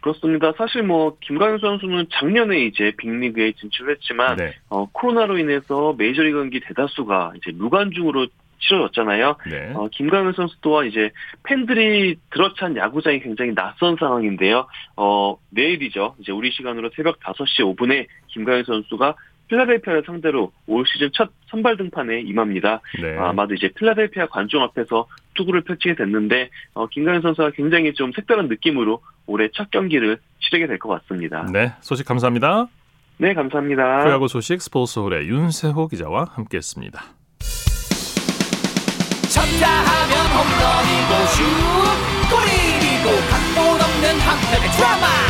그렇습니다. 0.00 0.52
사실 0.56 0.82
뭐 0.82 1.16
김광현 1.20 1.58
선수는 1.58 2.06
작년에 2.10 2.64
이제 2.64 2.92
빅리그에 2.96 3.52
진출했지만 3.52 4.36
네. 4.36 4.54
어, 4.68 4.86
코로나로 4.90 5.38
인해서 5.38 5.94
메이저리그 5.96 6.38
경기 6.38 6.60
대다수가 6.60 7.32
이제 7.36 7.52
무관중으로 7.52 8.26
치러졌잖아요. 8.60 9.36
네. 9.50 9.72
어, 9.74 9.88
김광현 9.88 10.34
선수 10.34 10.54
또한 10.60 10.86
이제 10.86 11.10
팬들이 11.44 12.16
들어찬 12.30 12.76
야구장이 12.76 13.20
굉장히 13.20 13.54
낯선 13.54 13.96
상황인데요. 13.98 14.66
어, 14.96 15.36
내일이죠. 15.50 16.14
이제 16.18 16.32
우리 16.32 16.50
시간으로 16.50 16.90
새벽 16.94 17.18
5시 17.20 17.76
5분에 17.76 18.06
김광현 18.28 18.64
선수가 18.64 19.16
필라델피아를 19.50 20.04
상대로 20.06 20.52
올 20.66 20.84
시즌 20.86 21.10
첫 21.12 21.30
선발 21.50 21.76
등판에 21.76 22.20
임합니다. 22.20 22.80
네. 23.02 23.18
아, 23.18 23.30
아마도 23.30 23.54
이제 23.54 23.68
필라델피아 23.76 24.26
관중 24.28 24.62
앞에서 24.62 25.06
투구를 25.34 25.62
펼치게 25.62 25.96
됐는데 25.96 26.50
어, 26.74 26.86
김광현 26.86 27.20
선수가 27.22 27.50
굉장히 27.50 27.92
좀 27.92 28.12
색다른 28.14 28.48
느낌으로 28.48 29.02
올해 29.26 29.48
첫 29.52 29.70
경기를 29.70 30.18
치르게 30.40 30.66
될 30.66 30.78
것 30.78 30.88
같습니다. 30.88 31.46
네, 31.52 31.72
소식 31.80 32.06
감사합니다. 32.06 32.68
네, 33.18 33.34
감사합니다. 33.34 33.98
프로야구 33.98 34.28
소식 34.28 34.62
스포츠홀의 34.62 35.28
윤세호 35.28 35.88
기자와 35.88 36.26
함께했습니다. 36.30 37.02
쳤다 39.28 39.66
하면 39.68 40.14
홈런이고 40.34 41.26
슛 41.34 41.42
골이고 42.30 43.06
각본 43.30 43.80
없는 43.80 44.20
한편의 44.20 44.70
드라마 44.76 45.29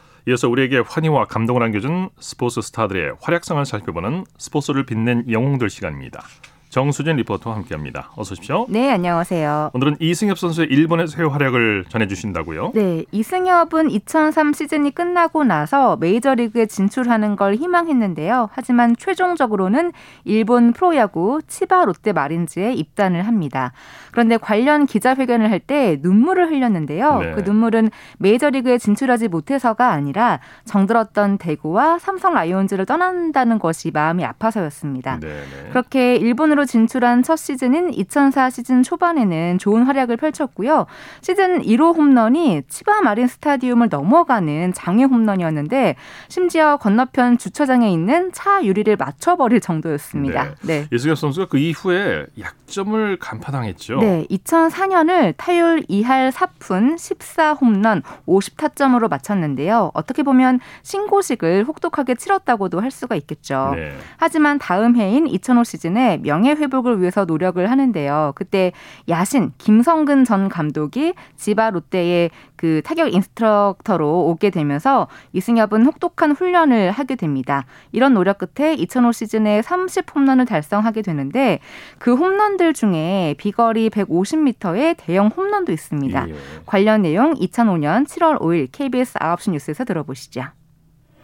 이어서 0.27 0.49
우리에게 0.49 0.79
환희와 0.79 1.25
감동을 1.25 1.63
안겨준 1.63 2.09
스포츠 2.19 2.61
스타들의 2.61 3.15
활약상을 3.21 3.65
살펴보는 3.65 4.25
스포츠를 4.37 4.85
빛낸 4.85 5.31
영웅들 5.31 5.69
시간입니다. 5.69 6.23
정수진 6.71 7.17
리포터와 7.17 7.57
함께합니다. 7.57 8.11
어서 8.15 8.31
오십시오. 8.31 8.65
네, 8.69 8.89
안녕하세요. 8.89 9.71
오늘은 9.73 9.97
이승엽 9.99 10.39
선수의 10.39 10.67
일본에서의 10.69 11.29
활약을 11.29 11.85
전해주신다고요? 11.89 12.71
네, 12.73 13.03
이승엽은 13.11 13.91
2003 13.91 14.53
시즌이 14.53 14.91
끝나고 14.91 15.43
나서 15.43 15.97
메이저리그에 15.97 16.67
진출하는 16.67 17.35
걸 17.35 17.55
희망했는데요. 17.55 18.49
하지만 18.53 18.95
최종적으로는 18.95 19.91
일본 20.23 20.71
프로야구 20.71 21.41
치바 21.45 21.83
롯데 21.83 22.13
마린즈에 22.13 22.71
입단을 22.73 23.27
합니다. 23.27 23.73
그런데 24.11 24.37
관련 24.37 24.85
기자회견을 24.85 25.51
할 25.51 25.61
때 25.61 25.99
눈물을 26.01 26.49
흘렸는데요. 26.49 27.19
네. 27.19 27.31
그 27.33 27.41
눈물은 27.41 27.91
메이저리그에 28.17 28.79
진출하지 28.79 29.27
못해서가 29.27 29.91
아니라 29.91 30.39
정들었던 30.65 31.37
대구와 31.37 31.99
삼성 31.99 32.33
라이온즈를 32.33 32.87
떠난다는 32.87 33.59
것이 33.59 33.91
마음이 33.91 34.25
아파서였습니다. 34.25 35.19
네, 35.19 35.27
네. 35.27 35.69
그렇게 35.69 36.15
일본으로 36.15 36.60
진출한 36.65 37.23
첫 37.23 37.35
시즌인 37.35 37.93
2004 37.93 38.49
시즌 38.49 38.83
초반에는 38.83 39.57
좋은 39.57 39.83
활약을 39.83 40.17
펼쳤고요. 40.17 40.85
시즌 41.21 41.61
1호 41.61 41.95
홈런이 41.95 42.63
치바 42.67 43.01
마린 43.01 43.27
스타디움을 43.27 43.89
넘어가는 43.89 44.73
장애 44.73 45.03
홈런이었는데 45.03 45.95
심지어 46.27 46.77
건너편 46.77 47.37
주차장에 47.37 47.91
있는 47.91 48.31
차 48.31 48.63
유리를 48.63 48.95
맞춰버릴 48.95 49.61
정도였습니다. 49.61 50.55
네. 50.61 50.87
이승엽 50.91 51.17
선수가 51.17 51.47
그 51.47 51.57
이후에 51.57 52.25
약점을 52.39 53.17
간파당했죠. 53.17 53.97
네, 53.99 54.25
2004년을 54.29 55.33
타율 55.37 55.81
2할 55.83 56.31
4푼 56.31 56.95
14홈런 56.95 58.01
50타점으로 58.27 59.09
마쳤는데요. 59.09 59.91
어떻게 59.93 60.23
보면 60.23 60.59
신고식을 60.83 61.65
혹독하게 61.65 62.15
치렀다고도 62.15 62.79
할 62.79 62.91
수가 62.91 63.15
있겠죠. 63.15 63.73
네. 63.75 63.93
하지만 64.17 64.59
다음 64.59 64.95
해인 64.95 65.27
2005 65.27 65.63
시즌에 65.63 66.19
명예 66.21 66.50
회복을 66.55 66.99
위해서 67.01 67.25
노력을 67.25 67.69
하는데요. 67.69 68.33
그때 68.35 68.71
야신 69.09 69.51
김성근 69.57 70.25
전 70.25 70.49
감독이 70.49 71.13
지바 71.35 71.71
롯데의 71.71 72.29
그 72.55 72.81
타격 72.83 73.13
인스트럭터로 73.13 74.27
오게 74.27 74.49
되면서 74.51 75.07
이승엽은 75.33 75.85
혹독한 75.85 76.31
훈련을 76.31 76.91
하게 76.91 77.15
됩니다. 77.15 77.65
이런 77.91 78.13
노력 78.13 78.37
끝에 78.37 78.73
2005 78.75 79.11
시즌에 79.11 79.61
30 79.61 80.15
홈런을 80.15 80.45
달성하게 80.45 81.01
되는데 81.01 81.59
그 81.97 82.15
홈런들 82.15 82.73
중에 82.73 83.35
비거리 83.37 83.89
150m의 83.89 84.95
대형 84.97 85.27
홈런도 85.27 85.71
있습니다. 85.71 86.29
예. 86.29 86.35
관련 86.65 87.01
내용 87.01 87.33
2005년 87.33 88.05
7월 88.05 88.39
5일 88.39 88.67
KBS 88.71 89.17
9시 89.19 89.51
뉴스에서 89.51 89.83
들어보시죠. 89.83 90.43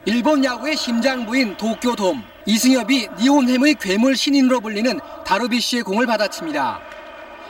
일본 0.08 0.42
야구의 0.42 0.78
심장부인 0.78 1.58
도쿄돔 1.58 2.24
이승엽이 2.46 3.10
니혼햄의 3.20 3.76
괴물 3.76 4.16
신인으로 4.16 4.62
불리는 4.62 5.02
다루비쉬의 5.26 5.84
공을 5.84 6.06
받아칩니다. 6.06 6.80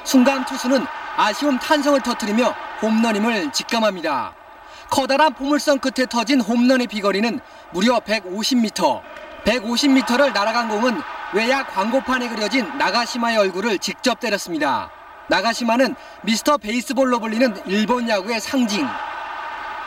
순간 0.04 0.43
투수는 0.43 0.84
아쉬움 1.17 1.60
탄성을 1.60 2.02
터뜨리며 2.02 2.56
홈런임을 2.82 3.52
직감합니다. 3.52 4.34
커다란 4.89 5.36
포물선 5.36 5.78
끝에 5.78 6.08
터진 6.08 6.41
홈런의 6.41 6.88
비거리는 6.88 7.39
무려 7.74 8.00
150m. 8.00 9.04
150m를 9.46 10.34
날아간 10.34 10.67
공은 10.67 11.00
외야 11.34 11.63
광고판에 11.63 12.28
그려진 12.30 12.76
나가시마의 12.76 13.38
얼굴을 13.38 13.78
직접 13.78 14.20
때렸습니다. 14.20 14.89
나가시마는 15.30 15.93
미스터 16.24 16.58
베이스볼로 16.58 17.20
불리는 17.20 17.56
일본 17.67 18.10
야구의 18.10 18.41
상징. 18.41 18.88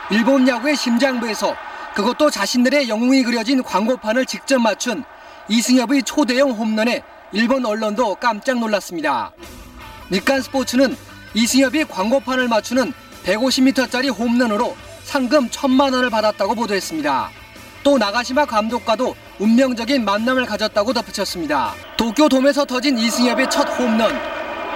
일본 0.09 0.47
야구의 0.47 0.77
심장부에서 0.77 1.53
그것도 1.95 2.29
자신들의 2.29 2.87
영웅이 2.89 3.23
그려진 3.23 3.61
광고판을 3.63 4.25
직접 4.25 4.59
맞춘 4.59 5.03
이승엽의 5.49 6.03
초대형 6.03 6.51
홈런에 6.51 7.03
일본 7.33 7.65
언론도 7.65 8.15
깜짝 8.15 8.59
놀랐습니다.日刊 8.59 10.41
스포츠는 10.41 10.95
이승엽이 11.33 11.85
광고판을 11.85 12.47
맞추는 12.47 12.93
150m짜리 13.23 14.17
홈런으로 14.17 14.75
상금 15.03 15.49
1천만 15.49 15.93
원을 15.93 16.09
받았다고 16.09 16.55
보도했습니다. 16.55 17.29
또 17.83 17.97
나가시마 17.97 18.45
감독과도 18.45 19.15
운명적인 19.39 20.05
만남을 20.05 20.45
가졌다고 20.45 20.93
덧붙였습니다. 20.93 21.73
도쿄돔에서 21.97 22.65
터진 22.65 22.97
이승엽의 22.97 23.49
첫 23.49 23.67
홈런 23.79 24.17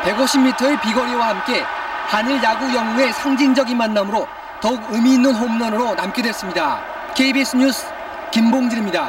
150m의 0.03 0.81
비거리와 0.81 1.29
함께 1.29 1.61
한일 2.07 2.43
야구 2.43 2.73
영웅의 2.73 3.13
상징적인 3.13 3.77
만남으로 3.77 4.27
더욱 4.61 4.81
의미 4.89 5.13
있는 5.13 5.33
홈런으로 5.33 5.95
남게 5.95 6.21
됐습니다. 6.21 6.94
KBS 7.15 7.55
뉴스 7.55 7.85
김봉진입니다. 8.31 8.99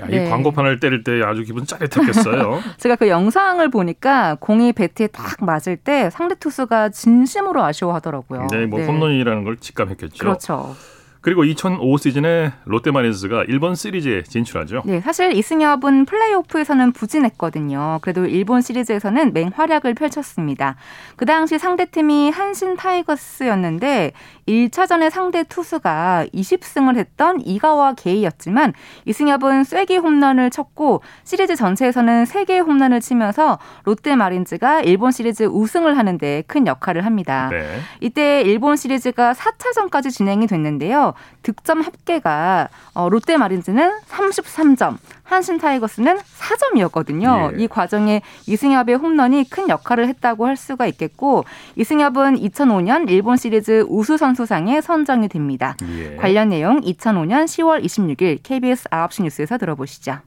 야, 0.00 0.06
이 0.08 0.10
네. 0.10 0.30
광고판을 0.30 0.78
때릴 0.78 1.02
때 1.02 1.20
아주 1.24 1.42
기분 1.42 1.66
짜릿했겠어요. 1.66 2.60
제가 2.78 2.94
그 2.94 3.08
영상을 3.08 3.68
보니까 3.70 4.36
공이 4.38 4.72
배트에 4.72 5.08
딱 5.08 5.44
맞을 5.44 5.76
때 5.76 6.10
상대 6.10 6.36
투수가 6.36 6.90
진심으로 6.90 7.62
아쉬워하더라고요. 7.64 8.46
네, 8.52 8.66
뭐 8.66 8.80
홈런이라는 8.80 9.42
걸 9.42 9.56
직감했겠죠. 9.56 10.18
그렇죠. 10.18 10.76
그리고 11.22 11.44
2005 11.44 11.98
시즌에 11.98 12.52
롯데 12.64 12.90
마린즈가 12.90 13.44
일본 13.46 13.74
시리즈에 13.74 14.22
진출하죠. 14.22 14.82
네, 14.86 15.00
사실 15.00 15.32
이승엽은 15.32 16.06
플레이오프에서는 16.06 16.92
부진했거든요. 16.92 17.98
그래도 18.00 18.24
일본 18.24 18.62
시리즈에서는 18.62 19.34
맹활약을 19.34 19.94
펼쳤습니다. 19.94 20.76
그 21.16 21.26
당시 21.26 21.58
상대팀이 21.58 22.30
한신 22.30 22.76
타이거스였는데 22.76 24.12
1차전에 24.48 25.10
상대 25.10 25.44
투수가 25.44 26.26
20승을 26.34 26.96
했던 26.96 27.40
이가와 27.44 27.94
게이였지만 27.94 28.72
이승엽은 29.04 29.64
쐐기 29.64 29.98
홈런을 29.98 30.50
쳤고 30.50 31.02
시리즈 31.24 31.54
전체에서는 31.54 32.24
3개의 32.24 32.66
홈런을 32.66 33.00
치면서 33.00 33.58
롯데 33.84 34.16
마린즈가 34.16 34.80
일본 34.80 35.12
시리즈 35.12 35.44
우승을 35.44 35.98
하는데 35.98 36.42
큰 36.46 36.66
역할을 36.66 37.04
합니다. 37.04 37.48
네. 37.50 37.80
이때 38.00 38.40
일본 38.40 38.76
시리즈가 38.76 39.34
4차전까지 39.34 40.10
진행이 40.10 40.46
됐는데요. 40.46 41.09
득점 41.42 41.80
합계가 41.80 42.68
어, 42.94 43.08
롯데 43.08 43.36
마린즈는 43.36 44.00
33점, 44.08 44.96
한신 45.22 45.58
타이거스는 45.58 46.18
4점이었거든요. 46.18 47.52
예. 47.54 47.62
이 47.62 47.68
과정에 47.68 48.22
이승엽의 48.46 48.96
홈런이 48.96 49.48
큰 49.48 49.68
역할을 49.68 50.08
했다고 50.08 50.46
할 50.46 50.56
수가 50.56 50.86
있겠고 50.86 51.44
이승엽은 51.76 52.36
2005년 52.36 53.08
일본 53.08 53.36
시리즈 53.36 53.84
우수 53.88 54.16
선수상에 54.16 54.80
선정이 54.80 55.28
됩니다. 55.28 55.76
예. 55.96 56.16
관련 56.16 56.48
내용 56.50 56.80
2005년 56.80 57.44
10월 57.44 57.84
26일 57.84 58.40
KBS 58.42 58.88
9시 58.88 59.22
뉴스에서 59.22 59.58
들어보시죠. 59.58 60.18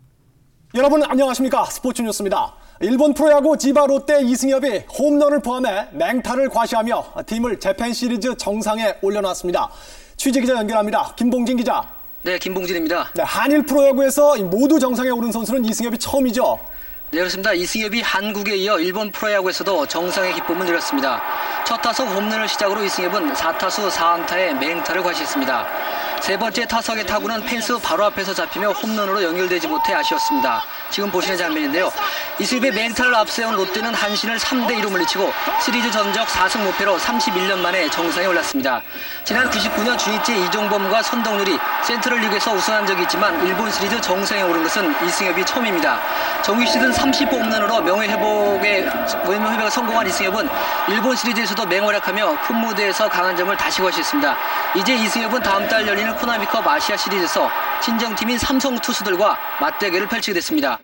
여러분 0.75 1.03
안녕하십니까 1.03 1.65
스포츠 1.65 2.01
뉴스입니다. 2.01 2.55
일본 2.81 3.13
프로야구 3.13 3.57
지바 3.57 3.85
롯데 3.85 4.21
이승엽이 4.23 4.85
홈런을 4.97 5.41
포함해 5.41 5.89
맹타를 5.93 6.49
과시하며 6.49 7.05
팀을 7.27 7.59
재팬 7.59 7.93
시리즈 7.93 8.35
정상에 8.35 8.95
올려놨습니다. 9.01 9.69
취재 10.23 10.39
기자 10.39 10.53
연결합니다. 10.53 11.13
김봉진 11.17 11.57
기자. 11.57 11.85
네, 12.21 12.39
김봉진입니다. 12.39 13.11
네, 13.13 13.23
한일 13.23 13.63
프로야구에서 13.63 14.37
모두 14.37 14.79
정상에 14.79 15.09
오른 15.09 15.33
선수는 15.33 15.65
이승엽이 15.65 15.97
처음이죠. 15.97 16.59
네, 17.11 17.17
그렇습니다. 17.17 17.51
이승엽이 17.51 17.99
한국에 17.99 18.55
이어 18.55 18.79
일본 18.79 19.11
프로야구에서도 19.11 19.85
정상의 19.87 20.33
기쁨을 20.35 20.65
누렸습니다. 20.65 21.21
첫 21.65 21.81
타석 21.81 22.09
홈런을 22.09 22.47
시작으로 22.49 22.83
이승엽은 22.83 23.33
4타수 23.33 23.89
4안타의 23.89 24.53
맹타를 24.59 25.01
과시했습니다. 25.01 25.65
세 26.19 26.37
번째 26.37 26.65
타석의 26.65 27.05
타구는 27.05 27.43
펜스 27.43 27.77
바로 27.79 28.05
앞에서 28.05 28.33
잡히며 28.33 28.71
홈런으로 28.71 29.21
연결되지 29.23 29.67
못해 29.67 29.93
아쉬웠습니다. 29.93 30.63
지금 30.89 31.11
보시는 31.11 31.37
장면인데요. 31.37 31.91
이승엽의 32.39 32.71
맹타를 32.71 33.13
앞세운 33.15 33.55
롯데는 33.55 33.93
한신을 33.93 34.37
3대2로 34.37 34.89
물리치고 34.89 35.33
시리즈 35.61 35.91
전적 35.91 36.25
4승 36.27 36.59
무패로 36.59 36.97
31년 36.97 37.57
만에 37.57 37.89
정상에 37.89 38.27
올랐습니다. 38.27 38.81
지난 39.25 39.49
99년 39.49 39.97
중위째 39.97 40.35
이종범과 40.45 41.03
손동률이 41.03 41.59
센트럴 41.83 42.19
리그에서 42.21 42.53
우승한 42.53 42.87
적이 42.87 43.01
있지만 43.03 43.45
일본 43.45 43.71
시리즈 43.71 43.99
정상에 43.99 44.43
오른 44.43 44.63
것은 44.63 44.95
이승엽이 45.05 45.45
처음입니다. 45.45 45.99
정규 46.41 46.65
시즌 46.65 46.91
30호 46.91 47.33
홈런으로 47.33 47.81
명예회복에 47.81 48.81
명예회복에 49.25 49.69
성공한 49.69 50.07
이승엽은 50.07 50.49
일본 50.87 51.15
시리즈에서 51.15 51.52
도 51.55 51.65
맹활약하며 51.65 52.41
큰 52.41 52.55
무대에서 52.55 53.09
강한 53.09 53.35
점을 53.35 53.55
다시 53.55 53.81
과시했습니다. 53.81 54.35
이제 54.75 54.95
이승엽은 54.95 55.41
다음 55.41 55.67
달 55.67 55.87
열리는 55.87 56.15
코나미컵 56.15 56.67
아시아 56.67 56.97
시리즈에서 56.97 57.49
친정팀인 57.81 58.37
삼성 58.37 58.79
투수들과 58.79 59.37
맞대결을 59.59 60.07
펼치게 60.07 60.33
됐습니다. 60.35 60.79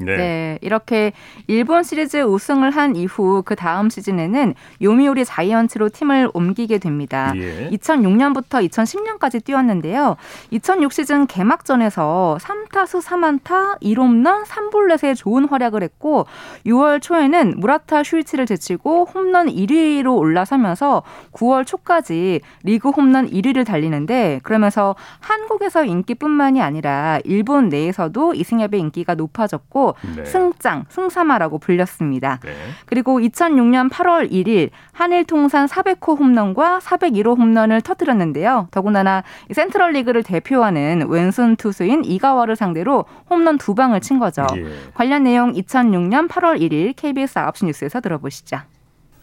네. 0.00 0.16
네, 0.16 0.58
이렇게 0.62 1.12
일본 1.46 1.82
시리즈 1.82 2.22
우승을 2.22 2.70
한 2.70 2.96
이후 2.96 3.42
그 3.44 3.54
다음 3.54 3.90
시즌에는 3.90 4.54
요미우리 4.80 5.24
자이언츠로 5.24 5.90
팀을 5.90 6.30
옮기게 6.32 6.78
됩니다. 6.78 7.32
예. 7.36 7.68
2006년부터 7.70 8.66
2010년까지 8.68 9.44
뛰었는데요. 9.44 10.16
2006 10.50 10.92
시즌 10.92 11.26
개막전에서 11.26 12.38
3타수 12.40 13.02
3안타 13.02 13.80
1홈런 13.82 14.44
3볼넷에 14.44 15.14
좋은 15.14 15.46
활약을 15.46 15.82
했고 15.82 16.26
6월 16.66 17.02
초에는 17.02 17.54
무라타 17.58 18.02
슈이치를 18.02 18.46
제치고 18.46 19.06
홈런 19.12 19.48
1위로 19.48 20.16
올라서면서 20.16 21.02
9월 21.32 21.66
초까지 21.66 22.40
리그 22.62 22.88
홈런 22.90 23.28
1위를 23.28 23.66
달리는데 23.66 24.40
그러면서 24.42 24.96
한국에서 25.20 25.84
인기뿐만이 25.84 26.62
아니라 26.62 27.18
일본 27.24 27.68
내에서도 27.68 28.34
이승엽의 28.34 28.80
인기가 28.80 29.14
높아졌고 29.14 29.89
네. 30.16 30.24
승짱, 30.24 30.86
승사마라고 30.88 31.58
불렸습니다. 31.58 32.40
네. 32.42 32.52
그리고 32.86 33.18
2006년 33.20 33.90
8월 33.90 34.30
1일 34.30 34.70
한일 34.92 35.24
통산 35.24 35.66
400호 35.66 36.18
홈런과 36.18 36.80
401호 36.80 37.38
홈런을 37.38 37.80
터뜨렸는데요. 37.82 38.68
더군다나 38.70 39.22
이 39.50 39.54
센트럴 39.54 39.92
리그를 39.92 40.22
대표하는 40.22 41.06
왼손 41.08 41.56
투수인 41.56 42.04
이가와를 42.04 42.56
상대로 42.56 43.04
홈런 43.28 43.58
두 43.58 43.74
방을 43.74 44.00
친 44.00 44.18
거죠. 44.18 44.46
예. 44.56 44.64
관련 44.94 45.24
내용 45.24 45.52
2006년 45.52 46.28
8월 46.28 46.60
1일 46.60 46.94
KBS 46.96 47.34
9시 47.34 47.66
뉴스에서 47.66 48.00
들어보시죠. 48.00 48.58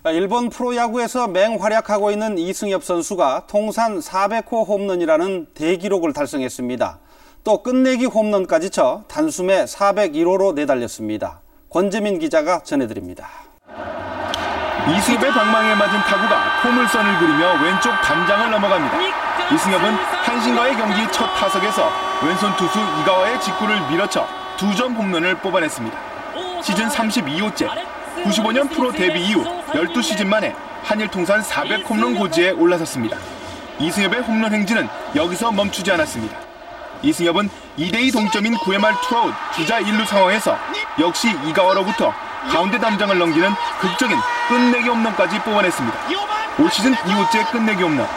일본 0.05 0.49
프로야구에서 0.49 1.27
맹활약하고 1.27 2.11
있는 2.11 2.37
이승엽 2.37 2.83
선수가 2.83 3.47
통산 3.47 3.99
400호 3.99 4.65
홈런이라는 4.67 5.47
대기록을 5.53 6.13
달성했습니다. 6.13 6.99
또 7.47 7.63
끝내기 7.63 8.03
홈런까지 8.07 8.69
쳐 8.71 9.03
단숨에 9.07 9.63
401호로 9.63 10.53
내달렸습니다. 10.53 11.39
권재민 11.69 12.19
기자가 12.19 12.59
전해드립니다. 12.59 13.29
이승엽의 14.89 15.31
방망이에 15.31 15.75
맞은 15.75 15.97
타구가 15.97 16.61
포물선을 16.61 17.19
그리며 17.19 17.53
왼쪽 17.63 17.91
담장을 18.03 18.51
넘어갑니다. 18.51 18.97
이승엽은 19.55 19.93
한신과의 19.93 20.75
경기 20.75 21.09
첫 21.13 21.25
타석에서 21.35 21.89
왼손 22.25 22.53
투수 22.57 22.79
이가와의 22.79 23.39
직구를 23.39 23.91
밀어쳐 23.91 24.27
두 24.57 24.75
점 24.75 24.93
홈런을 24.95 25.35
뽑아냈습니다. 25.35 25.97
시즌 26.61 26.89
32호째, 26.89 27.69
95년 28.25 28.69
프로 28.69 28.91
데뷔 28.91 29.21
이후 29.21 29.45
12시즌 29.67 30.27
만에 30.27 30.53
한일 30.83 31.07
통산 31.07 31.41
400 31.41 31.89
홈런 31.89 32.13
고지에 32.15 32.49
올라섰습니다. 32.49 33.15
이승엽의 33.79 34.23
홈런 34.23 34.53
행진은 34.53 34.89
여기서 35.15 35.53
멈추지 35.53 35.89
않았습니다. 35.93 36.46
이승엽은 37.01 37.49
2대2 37.77 38.11
동점인 38.13 38.55
9회 38.55 38.79
말 38.79 38.93
투아웃 39.01 39.33
주자 39.55 39.79
1루 39.81 40.05
상황에서 40.05 40.57
역시 40.99 41.29
이가와로부터 41.45 42.13
가운데 42.51 42.77
담장을 42.79 43.17
넘기는 43.17 43.49
극적인 43.81 44.17
끝내기 44.47 44.87
홈런까지 44.89 45.39
뽑아냈습니다. 45.39 45.97
올 46.59 46.71
시즌 46.71 46.93
2호째 46.95 47.51
끝내기 47.51 47.83
홈런. 47.83 48.07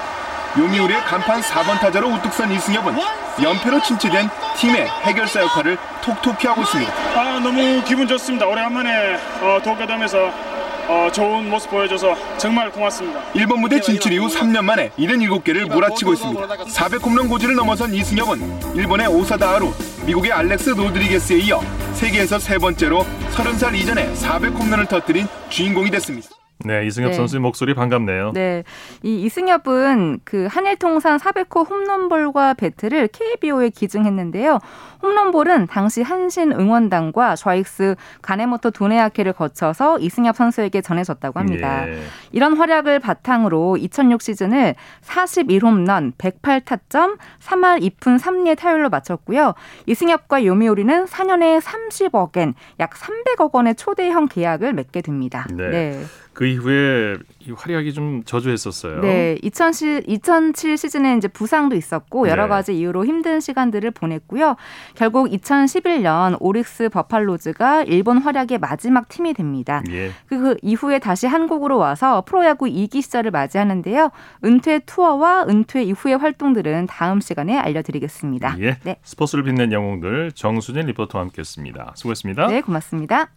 요미우리의 0.59 1.01
간판 1.05 1.40
4번 1.40 1.79
타자로 1.81 2.09
우뚝 2.09 2.33
선 2.33 2.51
이승엽은 2.51 2.97
연패로 3.43 3.83
침체된 3.83 4.29
팀의 4.57 4.88
해결사 5.03 5.40
역할을 5.43 5.79
톡톡히 6.03 6.49
하고 6.49 6.62
있습니다. 6.62 6.93
아 7.14 7.38
너무 7.40 7.83
기분 7.85 8.09
좋습니다. 8.09 8.47
오래간만에 8.47 9.19
어, 9.43 9.61
도쿄돔에서 9.62 10.49
어, 10.88 11.11
좋은 11.12 11.49
모습 11.49 11.71
보여줘서 11.71 12.16
정말 12.38 12.71
고맙습니다. 12.71 13.21
일본 13.35 13.61
무대 13.61 13.81
진출 13.81 14.12
이후 14.12 14.27
3년 14.29 14.62
만에 14.64 14.90
77개를 14.99 15.73
몰아치고 15.73 16.12
있습니다. 16.14 16.64
400 16.69 17.03
홈런 17.03 17.29
고지를 17.29 17.55
넘어선 17.55 17.95
이승엽은 17.95 18.75
일본의 18.75 19.07
오사다 19.09 19.55
하루, 19.55 19.73
미국의 20.07 20.33
알렉스 20.33 20.71
로드리게스에 20.71 21.38
이어 21.38 21.61
세계에서 21.95 22.38
세 22.38 22.59
번째로 22.59 23.05
30살 23.35 23.75
이전에 23.75 24.14
400 24.14 24.53
홈런을 24.55 24.87
터뜨린 24.87 25.27
주인공이 25.49 25.90
됐습니다. 25.90 26.29
네, 26.64 26.87
이승엽 26.87 27.11
네. 27.11 27.16
선수의 27.16 27.40
목소리 27.40 27.75
반갑네요. 27.75 28.33
네. 28.33 28.64
이 29.03 29.23
이승엽은 29.23 30.20
그 30.25 30.46
한일 30.51 30.77
통산 30.77 31.16
400호 31.18 31.68
홈런볼과 31.68 32.55
배트를 32.55 33.09
KBO에 33.09 33.70
기증했는데요. 33.70 34.59
홈런볼은 35.03 35.66
당시 35.68 36.03
한신 36.03 36.53
응원단과 36.53 37.37
좌익스 37.37 37.96
가네모토 38.20 38.70
도네아케를 38.73 39.33
거쳐서 39.33 39.99
이승엽 39.99 40.37
선수에게 40.37 40.83
전해졌다고 40.83 41.38
합니다. 41.38 41.88
예. 41.88 42.03
이런 42.33 42.57
활약을 42.57 42.99
바탕으로 42.99 43.79
2006 43.79 44.20
시즌을 44.20 44.75
41홈런, 45.03 46.12
108타점, 46.18 47.16
3할 47.40 47.81
2푼 47.83 48.18
3리의 48.18 48.59
타율로 48.59 48.90
마쳤고요. 48.90 49.55
이승엽과 49.87 50.44
요미오리는 50.44 51.07
4년에 51.07 51.61
30억 51.61 52.37
엔, 52.37 52.55
약 52.79 52.90
300억 52.90 53.55
원의 53.55 53.77
초대형 53.77 54.29
계약을 54.29 54.75
맺게 54.75 55.01
됩니다. 55.01 55.46
네. 55.51 56.03
그 56.40 56.46
이후에 56.46 57.18
이 57.40 57.53
활약이 57.53 57.92
좀 57.92 58.22
저조했었어요. 58.24 59.03
네, 59.03 59.37
2007, 59.42 60.05
2007 60.07 60.79
시즌에 60.79 61.14
이제 61.18 61.29
부상도 61.29 61.76
있었고 61.76 62.31
여러 62.31 62.44
네. 62.44 62.48
가지 62.48 62.79
이유로 62.79 63.05
힘든 63.05 63.40
시간들을 63.40 63.90
보냈고요. 63.90 64.57
결국 64.94 65.29
2011년 65.29 66.38
오릭스 66.40 66.88
버팔로즈가 66.88 67.83
일본 67.83 68.16
활약의 68.16 68.57
마지막 68.57 69.11
팀이 69.11 69.35
됩니다. 69.35 69.83
예. 69.90 70.12
그, 70.29 70.38
그 70.38 70.57
이후에 70.62 70.98
다시 70.98 71.26
한국으로 71.26 71.76
와서 71.76 72.22
프로야구 72.26 72.64
2기 72.64 73.03
시절을 73.03 73.33
맞이하는데요. 73.33 74.11
은퇴 74.42 74.79
투어와 74.79 75.44
은퇴 75.46 75.83
이후의 75.83 76.16
활동들은 76.16 76.87
다음 76.87 77.20
시간에 77.20 77.59
알려드리겠습니다. 77.59 78.57
예. 78.61 78.79
네. 78.85 78.96
스포츠를 79.03 79.44
빛낸 79.44 79.72
영웅들 79.72 80.33
정수진 80.33 80.87
리포터와 80.87 81.24
함께했습니다. 81.24 81.92
수고했습니다. 81.96 82.46
네, 82.46 82.62
고맙습니다. 82.62 83.29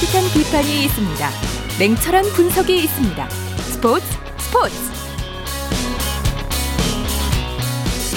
따뜻한 0.00 0.22
비판이 0.32 0.84
있습니다. 0.84 1.28
냉철한 1.78 2.24
분석이 2.34 2.74
있습니다. 2.74 3.28
스포츠 3.28 4.06
스포츠 4.38 4.72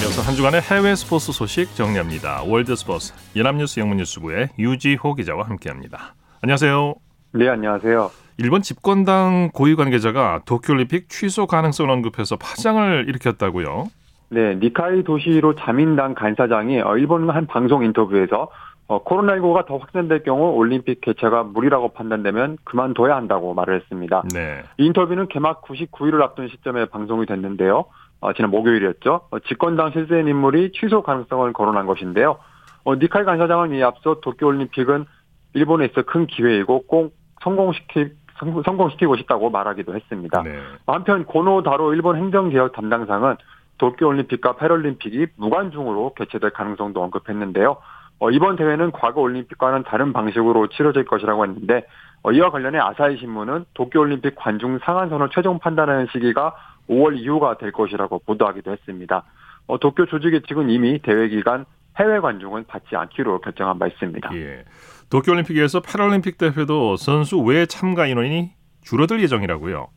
이어서 0.00 0.22
한 0.22 0.34
주간의 0.34 0.62
해외 0.62 0.94
스포츠 0.94 1.30
소식 1.32 1.74
정리합니다. 1.74 2.42
월드 2.46 2.74
스포츠 2.74 3.12
연합뉴스 3.36 3.80
영문뉴스부의 3.80 4.48
유지호 4.58 5.14
기자와 5.14 5.44
함께합니다. 5.44 6.14
안녕하세요. 6.40 6.94
네, 7.32 7.48
안녕하세요. 7.50 8.10
일본 8.38 8.62
집권당 8.62 9.50
고위 9.52 9.76
관계자가 9.76 10.40
도쿄올림픽 10.46 11.10
취소 11.10 11.46
가능성을 11.46 11.90
언급해서 11.90 12.36
파장을 12.36 13.04
일으켰다고요. 13.08 13.88
네, 14.30 14.54
니카이 14.54 15.04
도시로 15.04 15.54
자민당 15.54 16.14
간사장이 16.14 16.80
어, 16.80 16.96
일본 16.96 17.28
한 17.28 17.46
방송 17.46 17.84
인터뷰에서 17.84 18.48
어, 18.86 19.02
코로나19가 19.02 19.66
더 19.66 19.78
확산될 19.78 20.22
경우 20.24 20.50
올림픽 20.54 21.00
개최가 21.00 21.44
무리라고 21.44 21.88
판단되면 21.94 22.58
그만둬야 22.64 23.16
한다고 23.16 23.54
말을 23.54 23.76
했습니다. 23.80 24.22
네. 24.34 24.62
이 24.78 24.86
인터뷰는 24.86 25.28
개막 25.28 25.62
99일을 25.62 26.20
앞둔 26.22 26.48
시점에 26.48 26.84
방송이 26.86 27.24
됐는데요. 27.26 27.86
어, 28.20 28.32
지난 28.34 28.50
목요일이었죠. 28.50 29.20
어, 29.30 29.38
집권당 29.40 29.92
실세인 29.92 30.28
인물이 30.28 30.72
취소 30.72 31.02
가능성을 31.02 31.52
거론한 31.54 31.86
것인데요. 31.86 32.36
어, 32.84 32.94
니카이 32.96 33.24
간사장은 33.24 33.72
이 33.74 33.82
앞서 33.82 34.20
도쿄올림픽은 34.20 35.06
일본에 35.54 35.86
있어 35.86 36.02
큰 36.02 36.26
기회이고 36.26 36.82
꼭 36.86 37.14
성공시키, 37.42 38.10
성- 38.38 38.62
성공시키고 38.62 39.16
싶다고 39.16 39.48
말하기도 39.48 39.94
했습니다. 39.94 40.42
네. 40.42 40.58
한편 40.86 41.24
고노 41.24 41.62
다로 41.62 41.94
일본 41.94 42.16
행정개혁 42.16 42.72
담당상은 42.72 43.36
도쿄올림픽과 43.78 44.56
패럴림픽이 44.56 45.26
무관중으로 45.36 46.14
개최될 46.14 46.50
가능성도 46.50 47.02
언급했는데요. 47.02 47.76
어, 48.24 48.30
이번 48.30 48.56
대회는 48.56 48.90
과거 48.92 49.20
올림픽과는 49.20 49.82
다른 49.82 50.14
방식으로 50.14 50.68
치러질 50.68 51.04
것이라고 51.04 51.44
했는데 51.44 51.84
어, 52.22 52.32
이와 52.32 52.50
관련해 52.50 52.78
아사히 52.78 53.18
신문은 53.18 53.66
도쿄올림픽 53.74 54.34
관중 54.34 54.78
상한선을 54.82 55.28
최종 55.34 55.58
판단하는 55.58 56.06
시기가 56.10 56.56
5월 56.88 57.18
이후가 57.18 57.58
될 57.58 57.70
것이라고 57.70 58.20
보도하기도 58.20 58.72
했습니다. 58.72 59.24
어, 59.66 59.78
도쿄 59.78 60.06
조직의 60.06 60.40
측은 60.48 60.70
이미 60.70 61.00
대회 61.02 61.28
기간 61.28 61.66
해외 61.98 62.18
관중은 62.18 62.64
받지 62.66 62.96
않기로 62.96 63.42
결정한 63.42 63.78
바 63.78 63.88
있습니다. 63.88 64.34
예. 64.36 64.64
도쿄올림픽에서 65.10 65.80
패럴림픽 65.80 66.38
대회도 66.38 66.96
선수 66.96 67.38
외 67.40 67.66
참가 67.66 68.06
인원이 68.06 68.52
줄어들 68.82 69.20
예정이라고요. 69.20 69.88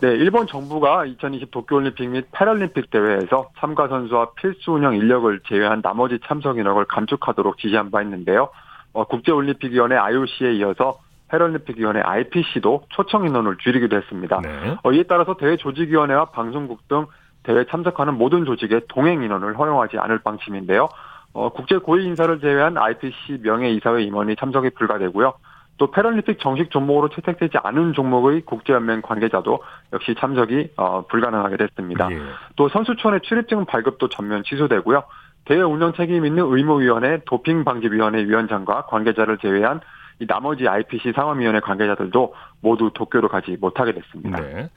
네, 0.00 0.08
일본 0.08 0.46
정부가 0.46 1.06
2020 1.06 1.50
도쿄올림픽 1.50 2.10
및 2.10 2.26
패럴림픽 2.30 2.90
대회에서 2.90 3.48
참가 3.58 3.88
선수와 3.88 4.32
필수 4.34 4.72
운영 4.72 4.94
인력을 4.94 5.40
제외한 5.48 5.80
나머지 5.80 6.18
참석 6.26 6.58
인원을 6.58 6.84
감축하도록 6.84 7.56
지시한 7.58 7.90
바 7.90 8.02
있는데요. 8.02 8.50
어, 8.92 9.04
국제올림픽위원회 9.04 9.96
IOC에 9.96 10.54
이어서 10.56 10.98
패럴림픽위원회 11.28 12.00
IPC도 12.02 12.84
초청 12.90 13.26
인원을 13.26 13.56
줄이기도 13.56 13.96
했습니다. 13.96 14.40
네. 14.42 14.76
어, 14.82 14.92
이에 14.92 15.04
따라서 15.04 15.36
대회 15.36 15.56
조직위원회와 15.56 16.26
방송국 16.26 16.86
등 16.88 17.06
대회 17.42 17.64
참석하는 17.64 18.18
모든 18.18 18.44
조직의 18.44 18.82
동행 18.88 19.22
인원을 19.22 19.58
허용하지 19.58 19.98
않을 19.98 20.18
방침인데요. 20.18 20.88
어, 21.32 21.48
국제 21.50 21.78
고위 21.78 22.04
인사를 22.04 22.40
제외한 22.40 22.76
IPC 22.76 23.40
명예 23.42 23.70
이사회 23.70 24.02
임원이 24.02 24.36
참석이 24.36 24.70
불가되고요. 24.70 25.34
또 25.78 25.90
패럴림픽 25.90 26.38
정식 26.40 26.70
종목으로 26.70 27.10
채택되지 27.10 27.58
않은 27.62 27.92
종목의 27.92 28.42
국제연맹 28.42 29.02
관계자도 29.02 29.62
역시 29.92 30.14
참석이 30.18 30.70
어, 30.76 31.06
불가능하게 31.06 31.56
됐습니다. 31.58 32.10
예. 32.10 32.18
또 32.56 32.68
선수촌의 32.68 33.20
출입증 33.22 33.66
발급도 33.66 34.08
전면 34.08 34.42
취소되고요. 34.44 35.04
대회 35.44 35.60
운영 35.60 35.92
책임 35.92 36.24
있는 36.26 36.44
의무위원회 36.44 37.20
도핑방지위원회 37.26 38.24
위원장과 38.24 38.86
관계자를 38.86 39.38
제외한 39.38 39.80
이 40.18 40.26
나머지 40.26 40.66
IPC 40.66 41.12
상임위원회 41.14 41.60
관계자들도 41.60 42.34
모두 42.60 42.90
도쿄로 42.94 43.28
가지 43.28 43.56
못하게 43.60 43.92
됐습니다. 43.92 44.40
네. 44.40 44.68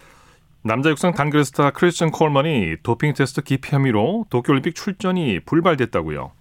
남자 0.61 0.89
육상 0.89 1.13
단거리 1.13 1.45
스타 1.45 1.71
크리스천 1.71 2.11
콜먼이 2.11 2.75
도핑 2.83 3.13
테스트 3.13 3.41
기피 3.41 3.73
혐의로 3.73 4.25
도쿄올림픽 4.29 4.75
출전이 4.75 5.39
불발됐다고요. 5.45 6.31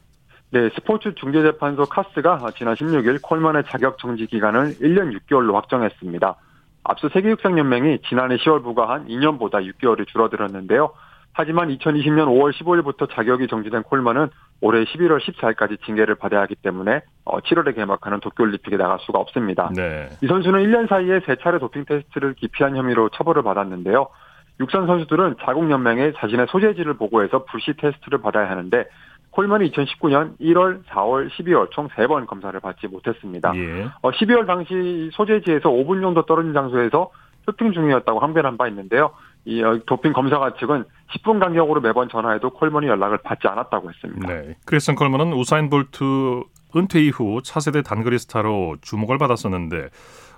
네, 0.50 0.70
스포츠 0.74 1.14
중재재판소 1.14 1.84
CAS가 1.84 2.40
지난 2.56 2.74
16일 2.74 3.20
콜먼의 3.20 3.64
자격 3.68 3.98
정지 3.98 4.26
기간을 4.26 4.76
1년 4.80 5.14
6개월로 5.18 5.52
확정했습니다. 5.52 6.36
앞서 6.84 7.08
세계육상연맹이 7.10 7.98
지난해 8.08 8.36
10월 8.36 8.62
부과한 8.62 9.08
2년보다 9.08 9.62
6개월이 9.62 10.06
줄어들었는데요. 10.06 10.92
하지만 11.34 11.68
2020년 11.68 12.26
5월 12.28 12.52
15일부터 12.54 13.08
자격이 13.14 13.46
정지된 13.46 13.82
콜먼은 13.82 14.28
올해 14.62 14.84
11월 14.84 15.20
14일까지 15.20 15.80
징계를 15.84 16.14
받아야 16.14 16.40
하기 16.42 16.56
때문에 16.56 17.02
7월에 17.26 17.68
어, 17.68 17.72
개막하는 17.72 18.20
도쿄올림픽에 18.20 18.78
나갈 18.78 18.98
수가 19.00 19.18
없습니다. 19.20 19.70
네. 19.76 20.08
이 20.22 20.26
선수는 20.26 20.60
1년 20.64 20.88
사이에 20.88 21.20
3차례 21.20 21.60
도핑 21.60 21.84
테스트를 21.84 22.34
기피한 22.34 22.74
혐의로 22.74 23.10
처벌을 23.10 23.42
받았는데요. 23.42 24.08
육상 24.60 24.86
선수들은 24.86 25.36
자국 25.44 25.70
연맹에 25.70 26.14
자신의 26.16 26.46
소재지를 26.48 26.94
보고해서 26.94 27.44
불시 27.44 27.74
테스트를 27.74 28.20
받아야 28.20 28.50
하는데 28.50 28.86
콜먼이 29.38 29.70
2019년 29.70 30.36
1월, 30.40 30.82
4월, 30.86 31.30
12월 31.30 31.70
총 31.70 31.86
3번 31.90 32.26
검사를 32.26 32.58
받지 32.58 32.88
못했습니다. 32.88 33.52
예. 33.54 33.84
어, 34.02 34.10
12월 34.10 34.48
당시 34.48 35.10
소재지에서 35.12 35.68
5분 35.70 36.02
정도 36.02 36.26
떨어진 36.26 36.52
장소에서 36.52 37.10
쇼핑 37.46 37.72
중이었다고 37.72 38.18
항변한 38.18 38.56
바 38.56 38.66
있는데요. 38.66 39.12
이 39.44 39.62
어, 39.62 39.78
도핑 39.86 40.12
검사관 40.12 40.54
측은 40.58 40.82
10분 41.12 41.38
간격으로 41.38 41.80
매번 41.80 42.08
전화해도 42.08 42.50
콜먼이 42.50 42.88
연락을 42.88 43.18
받지 43.18 43.46
않았다고 43.46 43.88
했습니다. 43.88 44.26
네. 44.26 44.56
크리스천 44.66 44.96
콜먼은 44.96 45.32
우사인 45.32 45.70
볼트 45.70 46.42
은퇴 46.74 47.00
이후 47.00 47.40
차세대 47.40 47.82
단거리 47.82 48.18
스타로 48.18 48.78
주목을 48.80 49.18
받았었는데 49.18 49.88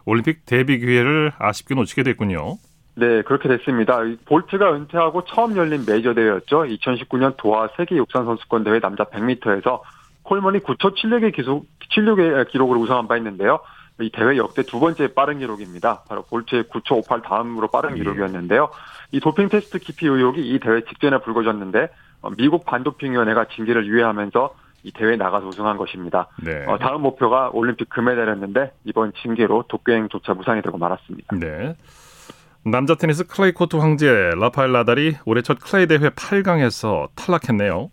올림픽 0.05 0.45
데뷔 0.45 0.79
기회를 0.79 1.33
아쉽게 1.39 1.75
놓치게 1.75 2.03
됐군요. 2.03 2.59
네, 2.95 3.23
그렇게 3.23 3.49
됐습니다. 3.49 4.01
볼트가 4.27 4.75
은퇴하고 4.75 5.25
처음 5.25 5.57
열린 5.57 5.85
메이저 5.87 6.13
대회였죠. 6.15 6.65
2019년 6.65 7.37
도하 7.37 7.69
세계 7.77 7.97
육상 7.97 8.25
선수권 8.25 8.65
대회 8.65 8.81
남자 8.81 9.05
100m에서 9.05 9.81
콜먼이 10.23 10.61
9초 10.61 10.95
76의 10.97 11.35
기록, 11.35 11.67
76의 11.93 12.49
기록을 12.51 12.77
우승한 12.77 13.09
바 13.09 13.17
있는데요. 13.17 13.61
이 14.01 14.11
대회 14.11 14.37
역대 14.37 14.63
두 14.63 14.81
번째 14.81 15.13
빠른 15.13 15.39
기록입니다. 15.39 16.03
바로 16.09 16.23
볼트의 16.23 16.65
9초 16.65 16.99
58 16.99 17.23
다음으로 17.23 17.69
빠른 17.69 17.93
예. 17.93 17.95
기록이었는데요. 17.97 18.71
이 19.13 19.21
도핑 19.21 19.49
테스트 19.49 19.79
기피 19.79 20.07
의혹이 20.07 20.41
이 20.41 20.59
대회 20.59 20.81
직전에 20.83 21.19
불거졌는데 21.19 21.89
어, 22.23 22.31
미국 22.37 22.65
반도핑위원회가 22.65 23.47
징계를 23.55 23.87
유예하면서 23.87 24.55
이 24.83 24.93
대회에 24.93 25.17
나가서 25.17 25.47
우승한 25.47 25.77
것입니다. 25.77 26.29
네. 26.43 26.65
어, 26.67 26.79
다음 26.79 27.03
목표가 27.03 27.51
올림픽 27.53 27.91
금메달이었는데 27.91 28.73
이번 28.85 29.13
징계로 29.21 29.65
도쿄행조차 29.69 30.35
무산이 30.35 30.63
되고 30.63 30.79
말았습니다. 30.79 31.37
네. 31.37 31.77
남자 32.65 32.95
테니스 32.95 33.27
클레이 33.27 33.53
코트 33.53 33.77
황제 33.77 34.33
라파엘 34.39 34.73
나달이 34.73 35.17
올해 35.25 35.41
첫 35.41 35.59
클레이 35.61 35.87
대회 35.87 36.11
8강에서 36.11 37.09
탈락했네요. 37.17 37.91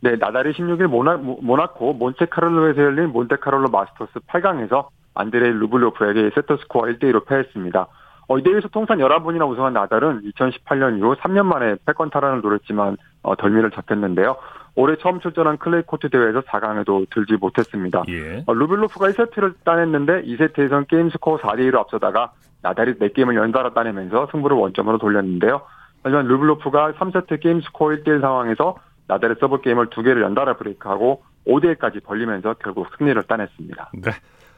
네, 0.00 0.16
나달이 0.16 0.52
16일 0.52 0.86
모나, 0.86 1.16
모나코 1.16 1.92
몬테카를로에서 1.92 2.80
열린 2.80 3.10
몬테카를로 3.10 3.68
마스터스 3.68 4.20
8강에서 4.20 4.88
안드레이 5.14 5.50
루블로프에게 5.50 6.30
세트스코어 6.34 6.84
1대 6.84 7.04
2로 7.04 7.26
패했습니다. 7.26 7.86
어, 8.28 8.38
이 8.38 8.42
대회에서 8.42 8.68
통산 8.68 8.98
11번이나 8.98 9.48
우승한 9.50 9.72
나달은 9.72 10.22
2018년 10.22 10.98
이후 10.98 11.14
3년 11.16 11.44
만에 11.44 11.76
패권 11.84 12.08
탈환을 12.10 12.40
노렸지만 12.40 12.96
어, 13.22 13.36
덜미를 13.36 13.70
잡혔는데요. 13.72 14.36
올해 14.74 14.96
처음 15.02 15.20
출전한 15.20 15.58
클레이 15.58 15.82
코트 15.86 16.08
대회에서 16.08 16.40
4강에도 16.42 17.06
들지 17.10 17.34
못했습니다. 17.34 18.04
예. 18.08 18.44
어, 18.46 18.54
루블로프가 18.54 19.08
1세트를 19.08 19.54
따냈는데 19.64 20.22
2세트에선 20.22 20.86
게임 20.88 21.10
스코어 21.10 21.38
4대 21.38 21.68
2로 21.70 21.78
앞서다가 21.78 22.32
나달이 22.62 22.94
4게임을 22.94 23.36
연달아 23.36 23.74
따내면서 23.74 24.28
승부를 24.32 24.56
원점으로 24.56 24.98
돌렸는데요. 24.98 25.62
하지만 26.02 26.26
루블로프가 26.26 26.92
3세트 26.92 27.40
게임 27.40 27.60
스코어 27.60 27.88
1대1 27.90 28.20
상황에서 28.20 28.76
나달의 29.06 29.36
서브 29.40 29.60
게임을 29.60 29.90
2개를 29.90 30.22
연달아 30.22 30.56
브레이크하고 30.56 31.22
5대1까지 31.46 32.02
벌리면서 32.04 32.54
결국 32.62 32.86
승리를 32.96 33.20
따냈습니다. 33.24 33.90
네. 33.94 34.10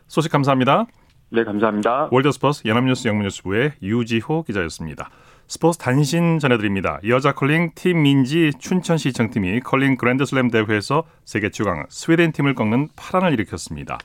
소식 0.09 0.33
감사합니다. 0.33 0.87
네, 1.31 1.45
감사합니다. 1.45 2.09
월드스포츠 2.11 2.67
연합뉴스 2.67 3.07
영문뉴스부의 3.07 3.75
유지호 3.83 4.43
기자였습니다. 4.43 5.09
스포츠 5.47 5.79
단신 5.79 6.39
전해드립니다. 6.39 7.01
여자 7.09 7.33
컬링 7.33 7.71
팀 7.75 8.03
민지 8.03 8.53
춘천시청팀이 8.59 9.61
컬링 9.61 9.97
그랜드슬램 9.97 10.49
대회에서 10.51 11.05
세계 11.25 11.51
최강 11.51 11.87
스웨덴 11.89 12.33
팀을 12.33 12.55
꺾는 12.55 12.89
파란을 12.97 13.33
일으켰습니다. 13.33 13.99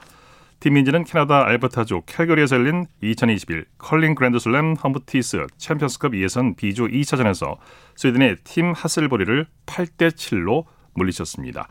팀 0.60 0.74
민지는 0.74 1.04
캐나다 1.04 1.46
알버타주 1.46 2.04
캘거리에서 2.06 2.56
열린 2.56 2.86
2021 3.02 3.66
컬링 3.78 4.16
그랜드슬램 4.16 4.76
험프티스 4.76 5.46
챔피언스컵 5.58 6.14
2예선 6.14 6.56
B조 6.56 6.88
2차전에서 6.88 7.58
스웨덴의 7.96 8.38
팀 8.44 8.74
하슬보리를 8.74 9.46
8대 9.66 10.12
7로 10.12 10.66
물리쳤습니다. 10.94 11.68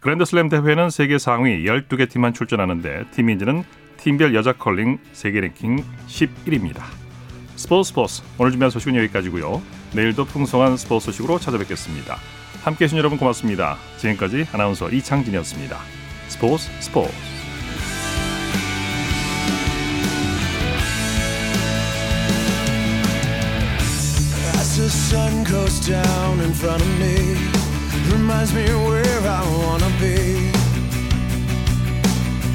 그랜드슬램 0.00 0.48
대회는 0.48 0.90
세계 0.90 1.18
상위 1.18 1.64
12개 1.64 2.10
팀만 2.10 2.32
출전하는데 2.32 3.04
팀 3.12 3.26
민지는 3.26 3.64
팀별 3.98 4.34
여자 4.34 4.52
컬링 4.52 4.98
세계 5.12 5.40
랭킹 5.40 5.84
11위입니다. 6.08 6.82
스포츠 7.54 7.90
스포츠 7.90 8.22
오늘 8.38 8.50
준비한 8.50 8.70
소식은 8.70 8.96
여기까지고요. 8.96 9.62
내일도 9.94 10.24
풍성한 10.24 10.76
스포츠 10.76 11.06
소식으로 11.06 11.38
찾아뵙겠습니다. 11.38 12.16
함께해 12.64 12.88
주신 12.88 12.98
여러분 12.98 13.18
고맙습니다. 13.18 13.76
지금까지 13.98 14.46
아나운서 14.52 14.90
이창진이었습니다. 14.90 15.78
스포츠 16.28 16.70
스포츠 16.80 17.41
sun 25.12 25.44
goes 25.44 25.78
down 25.86 26.40
in 26.40 26.54
front 26.54 26.80
of 26.80 26.88
me, 26.98 27.16
reminds 28.10 28.52
me 28.54 28.64
where 28.88 29.20
I 29.40 29.42
wanna 29.58 29.90
be. 30.00 30.18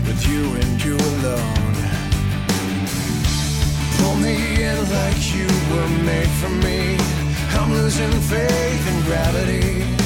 With 0.08 0.22
you 0.32 0.44
and 0.62 0.84
you 0.84 0.96
alone. 1.12 1.76
Pull 3.98 4.16
me 4.26 4.36
in 4.70 4.80
like 4.98 5.22
you 5.38 5.50
were 5.72 5.92
made 6.10 6.34
for 6.42 6.54
me. 6.66 6.98
I'm 7.60 7.72
losing 7.74 8.16
faith 8.34 8.84
in 8.92 8.98
gravity. 9.08 9.97